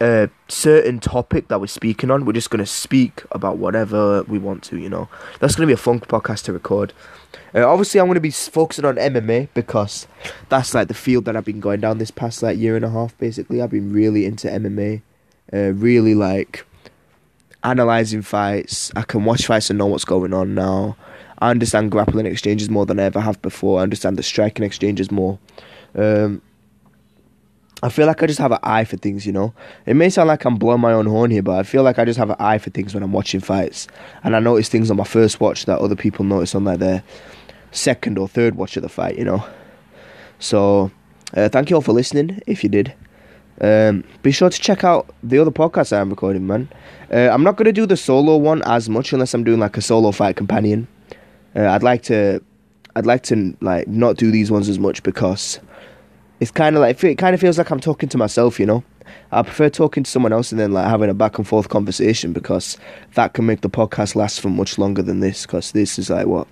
a 0.00 0.28
certain 0.48 1.00
topic 1.00 1.48
that 1.48 1.60
we're 1.60 1.66
speaking 1.66 2.10
on. 2.10 2.26
We're 2.26 2.32
just 2.32 2.50
gonna 2.50 2.66
speak 2.66 3.22
about 3.30 3.56
whatever 3.56 4.22
we 4.24 4.38
want 4.38 4.62
to. 4.64 4.78
You 4.78 4.90
know, 4.90 5.08
that's 5.40 5.54
gonna 5.56 5.66
be 5.66 5.72
a 5.72 5.78
fun 5.78 6.00
podcast 6.00 6.44
to 6.44 6.52
record. 6.52 6.92
Uh, 7.54 7.66
obviously, 7.66 8.00
I'm 8.00 8.06
gonna 8.06 8.20
be 8.20 8.30
focusing 8.30 8.84
on 8.84 8.96
MMA 8.96 9.48
because 9.54 10.06
that's 10.50 10.74
like 10.74 10.88
the 10.88 10.94
field 10.94 11.24
that 11.24 11.36
I've 11.36 11.44
been 11.44 11.60
going 11.60 11.80
down 11.80 11.98
this 11.98 12.10
past 12.10 12.42
like 12.42 12.58
year 12.58 12.76
and 12.76 12.84
a 12.84 12.90
half. 12.90 13.16
Basically, 13.18 13.62
I've 13.62 13.70
been 13.70 13.92
really 13.92 14.26
into 14.26 14.48
MMA. 14.48 15.00
Uh, 15.52 15.72
really 15.72 16.14
like 16.14 16.66
analyzing 17.64 18.22
fights. 18.22 18.92
I 18.96 19.02
can 19.02 19.24
watch 19.24 19.46
fights 19.46 19.70
and 19.70 19.78
know 19.78 19.86
what's 19.86 20.04
going 20.04 20.32
on 20.32 20.54
now. 20.54 20.96
I 21.38 21.50
understand 21.50 21.90
grappling 21.90 22.26
exchanges 22.26 22.70
more 22.70 22.86
than 22.86 22.98
I 22.98 23.04
ever 23.04 23.20
have 23.20 23.40
before. 23.42 23.80
I 23.80 23.82
understand 23.82 24.16
the 24.16 24.22
striking 24.22 24.64
exchanges 24.64 25.10
more. 25.10 25.38
Um, 25.94 26.40
I 27.82 27.90
feel 27.90 28.06
like 28.06 28.22
I 28.22 28.26
just 28.26 28.38
have 28.38 28.52
an 28.52 28.58
eye 28.62 28.84
for 28.84 28.96
things, 28.96 29.26
you 29.26 29.32
know. 29.32 29.52
It 29.84 29.94
may 29.94 30.08
sound 30.08 30.28
like 30.28 30.46
I'm 30.46 30.56
blowing 30.56 30.80
my 30.80 30.92
own 30.92 31.06
horn 31.06 31.30
here, 31.30 31.42
but 31.42 31.58
I 31.58 31.62
feel 31.62 31.82
like 31.82 31.98
I 31.98 32.06
just 32.06 32.18
have 32.18 32.30
an 32.30 32.36
eye 32.38 32.56
for 32.56 32.70
things 32.70 32.94
when 32.94 33.02
I'm 33.02 33.12
watching 33.12 33.40
fights, 33.40 33.86
and 34.24 34.34
I 34.34 34.40
notice 34.40 34.70
things 34.70 34.90
on 34.90 34.96
my 34.96 35.04
first 35.04 35.40
watch 35.40 35.66
that 35.66 35.78
other 35.78 35.96
people 35.96 36.24
notice 36.24 36.54
on 36.54 36.64
like 36.64 36.78
their 36.78 37.02
second 37.72 38.18
or 38.18 38.28
third 38.28 38.54
watch 38.54 38.76
of 38.78 38.82
the 38.82 38.88
fight, 38.88 39.18
you 39.18 39.24
know. 39.24 39.46
So, 40.38 40.90
uh, 41.34 41.50
thank 41.50 41.68
you 41.68 41.76
all 41.76 41.82
for 41.82 41.92
listening. 41.92 42.40
If 42.46 42.64
you 42.64 42.70
did, 42.70 42.94
um, 43.60 44.04
be 44.22 44.32
sure 44.32 44.50
to 44.50 44.60
check 44.60 44.84
out 44.84 45.14
the 45.22 45.38
other 45.38 45.50
podcasts 45.50 45.96
I'm 45.96 46.10
recording, 46.10 46.46
man. 46.46 46.68
Uh, 47.12 47.28
I'm 47.30 47.42
not 47.42 47.56
gonna 47.56 47.72
do 47.72 47.86
the 47.86 47.96
solo 47.96 48.36
one 48.36 48.62
as 48.62 48.88
much 48.88 49.12
unless 49.12 49.34
I'm 49.34 49.44
doing 49.44 49.60
like 49.60 49.76
a 49.76 49.82
solo 49.82 50.10
fight 50.10 50.36
companion. 50.36 50.88
Uh, 51.54 51.68
I'd 51.68 51.82
like 51.82 52.02
to, 52.04 52.42
I'd 52.94 53.06
like 53.06 53.22
to 53.24 53.56
like 53.60 53.88
not 53.88 54.16
do 54.16 54.30
these 54.30 54.50
ones 54.50 54.68
as 54.68 54.78
much 54.78 55.02
because 55.02 55.60
it's 56.40 56.50
kind 56.50 56.76
of 56.76 56.82
like 56.82 57.02
it 57.02 57.16
kind 57.16 57.34
of 57.34 57.40
feels 57.40 57.58
like 57.58 57.70
I'm 57.70 57.80
talking 57.80 58.08
to 58.10 58.18
myself, 58.18 58.60
you 58.60 58.66
know. 58.66 58.84
I 59.32 59.42
prefer 59.42 59.68
talking 59.68 60.02
to 60.02 60.10
someone 60.10 60.32
else 60.32 60.52
and 60.52 60.60
then 60.60 60.72
like 60.72 60.88
having 60.88 61.08
a 61.08 61.14
back 61.14 61.38
and 61.38 61.46
forth 61.46 61.68
conversation 61.68 62.32
because 62.32 62.76
that 63.14 63.32
can 63.32 63.46
make 63.46 63.60
the 63.60 63.70
podcast 63.70 64.14
last 64.14 64.40
for 64.40 64.48
much 64.48 64.78
longer 64.78 65.02
than 65.02 65.20
this. 65.20 65.46
Because 65.46 65.72
this 65.72 65.98
is 65.98 66.10
like 66.10 66.26
what, 66.26 66.46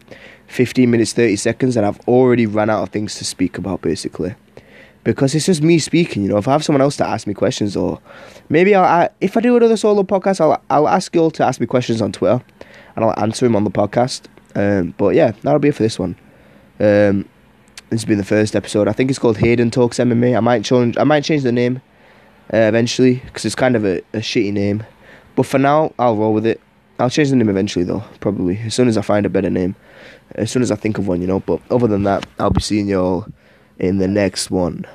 fifteen 0.47 0.91
minutes, 0.91 1.13
thirty 1.13 1.37
seconds, 1.37 1.77
and 1.77 1.85
I've 1.85 2.01
already 2.09 2.47
run 2.47 2.71
out 2.71 2.83
of 2.83 2.89
things 2.91 3.17
to 3.17 3.25
speak 3.25 3.59
about 3.59 3.83
basically. 3.83 4.35
Because 5.05 5.35
it's 5.35 5.47
just 5.47 5.63
me 5.63 5.79
speaking, 5.79 6.23
you 6.23 6.29
know. 6.31 6.39
If 6.39 6.49
I 6.49 6.53
have 6.53 6.65
someone 6.65 6.81
else 6.81 6.97
to 6.97 7.07
ask 7.07 7.27
me 7.27 7.35
questions, 7.35 7.77
or 7.77 8.01
maybe 8.49 8.75
I'll, 8.75 8.85
I, 8.85 9.11
if 9.21 9.37
I 9.37 9.41
do 9.41 9.57
another 9.57 9.77
solo 9.77 10.03
podcast, 10.03 10.41
I'll 10.41 10.61
I'll 10.71 10.89
ask 10.89 11.15
you 11.15 11.23
all 11.23 11.31
to 11.33 11.45
ask 11.45 11.61
me 11.61 11.67
questions 11.67 12.01
on 12.01 12.11
Twitter, 12.11 12.43
and 12.97 13.05
I'll 13.05 13.19
answer 13.19 13.45
them 13.47 13.55
on 13.55 13.65
the 13.65 13.71
podcast. 13.71 14.23
Um, 14.55 14.95
but 14.97 15.15
yeah, 15.15 15.33
that'll 15.43 15.59
be 15.59 15.69
it 15.69 15.75
for 15.75 15.83
this 15.83 15.99
one. 15.99 16.17
Um, 16.81 17.29
this 17.91 18.01
has 18.01 18.05
been 18.07 18.19
the 18.19 18.25
first 18.25 18.57
episode. 18.57 18.89
I 18.89 18.93
think 18.93 19.11
it's 19.11 19.19
called 19.19 19.37
Hayden 19.39 19.71
Talks 19.71 19.99
MMA. 19.99 20.37
I 20.37 20.41
might 20.41 20.65
change. 20.65 20.97
I 20.97 21.05
might 21.05 21.23
change 21.23 21.43
the 21.43 21.53
name 21.53 21.83
uh, 22.53 22.57
eventually 22.57 23.17
because 23.27 23.45
it's 23.45 23.55
kind 23.55 23.77
of 23.77 23.85
a, 23.85 23.99
a 24.13 24.19
shitty 24.19 24.53
name. 24.53 24.85
But 25.37 25.47
for 25.47 25.59
now, 25.59 25.93
I'll 25.99 26.17
roll 26.17 26.33
with 26.33 26.47
it. 26.47 26.61
I'll 26.99 27.11
change 27.11 27.31
the 27.31 27.37
name 27.37 27.49
eventually, 27.49 27.85
though. 27.85 28.05
Probably 28.21 28.59
as 28.59 28.75
soon 28.75 28.89
as 28.89 28.97
I 28.97 29.03
find 29.03 29.27
a 29.27 29.29
better 29.29 29.51
name. 29.51 29.77
As 30.37 30.51
soon 30.51 30.63
as 30.63 30.71
I 30.71 30.77
think 30.77 30.99
of 30.99 31.07
one, 31.07 31.21
you 31.21 31.27
know. 31.27 31.41
But 31.41 31.61
other 31.71 31.87
than 31.87 32.05
that, 32.05 32.27
I'll 32.39 32.51
be 32.51 32.61
seeing 32.61 32.89
y'all 32.89 33.27
in 33.79 33.99
the 33.99 34.09
next 34.09 34.51
one. 34.51 34.87